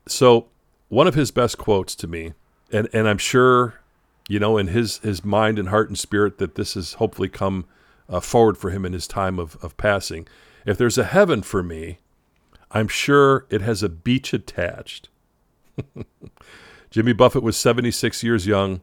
So, 0.07 0.49
one 0.89 1.07
of 1.07 1.15
his 1.15 1.31
best 1.31 1.57
quotes 1.57 1.95
to 1.97 2.07
me 2.07 2.35
and 2.73 2.89
and 2.93 3.09
I'm 3.09 3.19
sure 3.19 3.81
you 4.29 4.39
know, 4.39 4.59
in 4.59 4.69
his 4.69 4.99
his 4.99 5.25
mind 5.25 5.59
and 5.59 5.71
heart 5.71 5.89
and 5.89 5.99
spirit 5.99 6.39
that 6.39 6.55
this 6.55 6.75
has 6.75 6.95
hopefully 6.95 7.29
come 7.29 7.65
uh, 8.09 8.21
forward 8.21 8.59
for 8.59 8.71
him 8.71 8.85
in 8.85 8.93
his 8.93 9.09
time 9.09 9.39
of, 9.39 9.57
of 9.63 9.77
passing. 9.77 10.29
If 10.69 10.77
there's 10.77 10.99
a 10.99 11.05
heaven 11.05 11.41
for 11.41 11.63
me, 11.63 11.97
I'm 12.71 12.89
sure 12.89 13.47
it 13.49 13.63
has 13.63 13.83
a 13.83 13.89
beach 13.89 14.35
attached. 14.35 15.09
Jimmy 16.91 17.15
Buffett 17.15 17.43
was 17.43 17.57
76 17.57 18.23
years 18.23 18.47
young, 18.47 18.83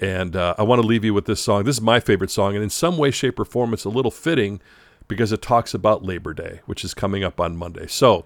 and 0.00 0.34
uh, 0.34 0.54
I 0.56 0.62
want 0.62 0.80
to 0.80 0.88
leave 0.88 1.04
you 1.04 1.12
with 1.12 1.26
this 1.26 1.42
song. 1.42 1.64
This 1.64 1.76
is 1.76 1.82
my 1.82 2.00
favorite 2.00 2.30
song, 2.30 2.54
and 2.54 2.64
in 2.64 2.70
some 2.70 2.96
way, 2.96 3.10
shape, 3.10 3.38
or 3.38 3.44
form, 3.44 3.74
it's 3.74 3.84
a 3.84 3.90
little 3.90 4.10
fitting 4.10 4.62
because 5.06 5.30
it 5.30 5.42
talks 5.42 5.74
about 5.74 6.02
Labor 6.02 6.32
Day, 6.32 6.60
which 6.64 6.82
is 6.82 6.94
coming 6.94 7.22
up 7.22 7.38
on 7.40 7.58
Monday. 7.58 7.88
So 7.88 8.24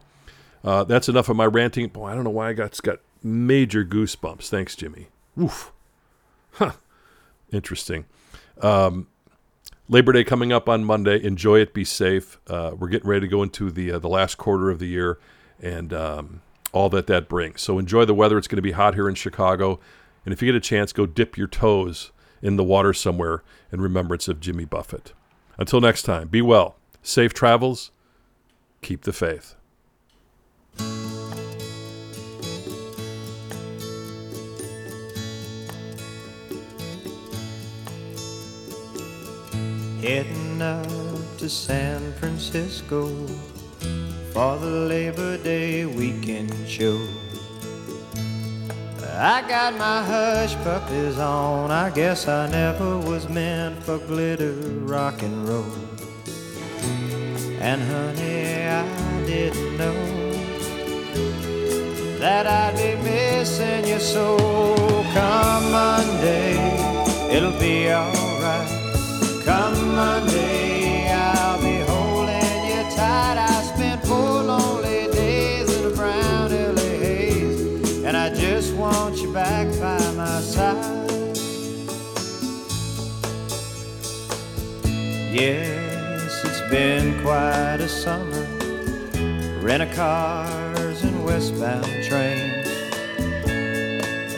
uh, 0.62 0.84
that's 0.84 1.08
enough 1.08 1.28
of 1.28 1.34
my 1.34 1.46
ranting. 1.46 1.88
Boy, 1.88 2.06
I 2.06 2.14
don't 2.14 2.22
know 2.22 2.30
why 2.30 2.50
I 2.50 2.52
got 2.52 2.80
got 2.82 3.00
major 3.20 3.84
goosebumps. 3.84 4.48
Thanks, 4.48 4.76
Jimmy. 4.76 5.08
Oof. 5.36 5.72
Huh. 6.52 6.74
Interesting. 7.50 8.04
Um, 8.60 9.08
Labor 9.88 10.12
Day 10.12 10.24
coming 10.24 10.52
up 10.52 10.68
on 10.68 10.84
Monday. 10.84 11.22
Enjoy 11.22 11.58
it. 11.58 11.74
Be 11.74 11.84
safe. 11.84 12.38
Uh, 12.46 12.72
we're 12.78 12.88
getting 12.88 13.08
ready 13.08 13.22
to 13.22 13.28
go 13.28 13.42
into 13.42 13.70
the 13.70 13.92
uh, 13.92 13.98
the 13.98 14.08
last 14.08 14.38
quarter 14.38 14.70
of 14.70 14.78
the 14.78 14.86
year 14.86 15.18
and 15.60 15.92
um, 15.92 16.42
all 16.72 16.88
that 16.90 17.06
that 17.06 17.28
brings. 17.28 17.62
So 17.62 17.78
enjoy 17.78 18.04
the 18.04 18.14
weather. 18.14 18.38
It's 18.38 18.48
going 18.48 18.56
to 18.56 18.62
be 18.62 18.72
hot 18.72 18.94
here 18.94 19.08
in 19.08 19.14
Chicago, 19.14 19.80
and 20.24 20.32
if 20.32 20.42
you 20.42 20.48
get 20.48 20.56
a 20.56 20.60
chance, 20.60 20.92
go 20.92 21.06
dip 21.06 21.36
your 21.36 21.46
toes 21.46 22.12
in 22.40 22.56
the 22.56 22.64
water 22.64 22.92
somewhere 22.92 23.42
in 23.70 23.80
remembrance 23.80 24.28
of 24.28 24.40
Jimmy 24.40 24.64
Buffett. 24.64 25.12
Until 25.58 25.80
next 25.80 26.02
time, 26.02 26.28
be 26.28 26.42
well. 26.42 26.76
Safe 27.02 27.32
travels. 27.32 27.90
Keep 28.80 29.02
the 29.02 29.12
faith. 29.12 29.54
Heading 40.02 40.60
up 40.60 40.84
to 41.38 41.48
San 41.48 42.12
Francisco 42.14 43.06
for 44.32 44.58
the 44.58 44.66
Labor 44.90 45.36
Day 45.36 45.86
weekend 45.86 46.52
show. 46.66 47.00
I 49.14 49.44
got 49.48 49.78
my 49.78 50.02
hush 50.02 50.56
puppies 50.64 51.20
on. 51.20 51.70
I 51.70 51.90
guess 51.90 52.26
I 52.26 52.50
never 52.50 52.98
was 52.98 53.28
meant 53.28 53.80
for 53.84 53.98
glitter 53.98 54.54
rock 54.82 55.22
and 55.22 55.48
roll. 55.48 55.72
And 57.60 57.80
honey, 57.80 58.66
I 58.66 58.84
didn't 59.24 59.76
know 59.76 59.94
that 62.18 62.48
I'd 62.48 62.74
be 62.74 63.00
missing 63.08 63.86
you 63.86 64.00
so. 64.00 64.36
Come 65.14 65.70
Monday, 65.70 66.56
it'll 67.30 67.56
be 67.60 67.88
alright. 67.92 68.81
Come 69.44 69.96
Monday, 69.96 71.10
I'll 71.10 71.60
be 71.60 71.80
holding 71.90 72.64
you 72.64 72.82
tight. 72.94 73.36
I 73.38 73.62
spent 73.74 74.06
four 74.06 74.40
lonely 74.40 75.10
days 75.12 75.68
in 75.76 75.92
a 75.92 75.96
brown 75.96 76.52
LA 76.52 76.80
haze, 76.80 78.04
and 78.04 78.16
I 78.16 78.32
just 78.32 78.72
want 78.74 79.18
you 79.18 79.32
back 79.32 79.66
by 79.80 79.98
my 80.12 80.40
side. 80.40 81.02
Yes, 85.32 86.44
it's 86.44 86.70
been 86.70 87.20
quite 87.22 87.80
a 87.80 87.88
summer. 87.88 88.46
Rent 89.60 89.82
a 89.82 89.92
cars 89.92 91.02
and 91.02 91.24
westbound 91.24 91.86
trains. 92.04 92.68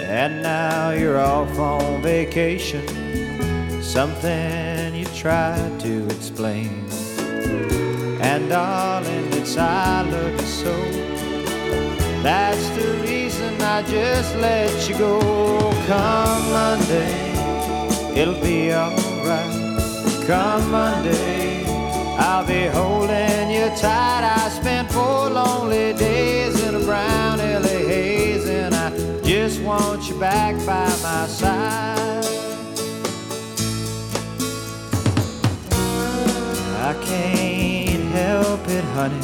And 0.01 0.43
now 0.43 0.93
you're 0.93 1.19
off 1.19 1.59
on 1.59 2.01
vacation. 2.01 2.87
Something 3.83 4.74
tried 5.25 5.81
to 5.81 6.05
explain. 6.09 6.69
And 8.21 8.51
darling, 8.51 9.33
it's 9.33 9.57
I 9.57 10.05
you 10.07 10.39
so. 10.45 10.75
That's 12.23 12.69
the 12.77 13.01
reason 13.09 13.59
I 13.63 13.81
just 13.85 14.37
let 14.37 14.87
you 14.87 14.99
go. 14.99 15.21
Come 15.87 16.45
Monday, 16.53 17.17
it'll 18.15 18.39
be 18.43 18.75
alright. 18.75 20.27
Come 20.27 20.71
Monday, 20.71 21.65
I'll 22.19 22.47
be 22.47 22.67
holding 22.67 23.51
you 23.51 23.71
tight. 23.79 24.25
I 24.25 24.51
spent 24.51 24.93
four 24.93 25.31
lonely 25.31 25.95
days 25.95 26.63
in 26.65 26.75
a 26.75 26.81
brown 26.81 27.39
LA 27.39 27.81
haze, 27.89 28.47
and 28.47 28.75
I 28.75 28.91
just 29.23 29.63
want 29.63 30.07
you 30.07 30.21
back 30.21 30.55
by 30.67 30.85
my 31.03 31.27
side. 31.29 32.44
Can't 37.15 38.05
help 38.13 38.69
it, 38.69 38.85
honey. 38.97 39.23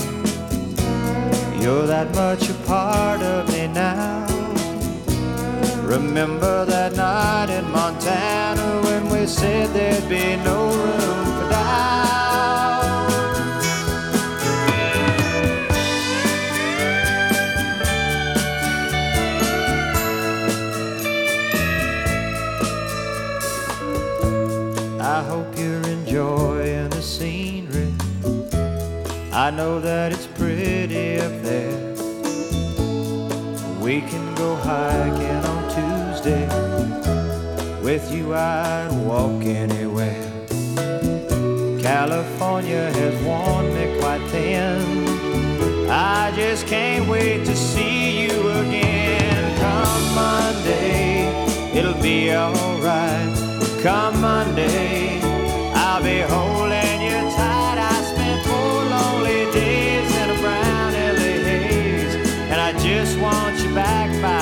You're 1.62 1.86
that 1.86 2.14
much 2.14 2.48
a 2.48 2.54
part 2.66 3.20
of 3.22 3.48
me 3.52 3.66
now. 3.68 4.26
Remember 5.82 6.64
that 6.64 6.94
night 6.94 7.50
in 7.50 7.70
Montana 7.70 8.80
when 8.86 9.08
we 9.10 9.26
said 9.26 9.68
there'd 9.74 10.08
be 10.08 10.36
no 10.44 10.58
room 10.70 11.29
I 29.40 29.48
know 29.50 29.80
that 29.80 30.12
it's 30.12 30.26
pretty 30.26 31.18
up 31.18 31.32
there. 31.40 31.94
We 33.80 34.02
can 34.02 34.34
go 34.34 34.54
hiking 34.54 35.42
on 35.52 35.60
Tuesday. 35.74 36.46
With 37.82 38.12
you, 38.12 38.34
I'd 38.34 38.90
walk 39.06 39.42
anywhere. 39.42 40.30
California 41.80 42.92
has 42.92 43.14
worn 43.24 43.72
me 43.72 43.98
quite 43.98 44.20
thin. 44.28 45.88
I 45.88 46.32
just 46.36 46.66
can't 46.66 47.08
wait 47.08 47.46
to 47.46 47.56
see 47.56 48.24
you 48.24 48.50
again. 48.50 49.58
Come 49.58 50.14
Monday, 50.14 51.24
it'll 51.74 52.02
be 52.02 52.30
alright. 52.34 53.34
Come 53.82 54.20
Monday, 54.20 55.18
I'll 55.72 56.02
be 56.02 56.20
home. 56.20 56.50
just 63.10 63.20
want 63.20 63.58
you 63.64 63.74
back 63.74 64.08
by 64.22 64.39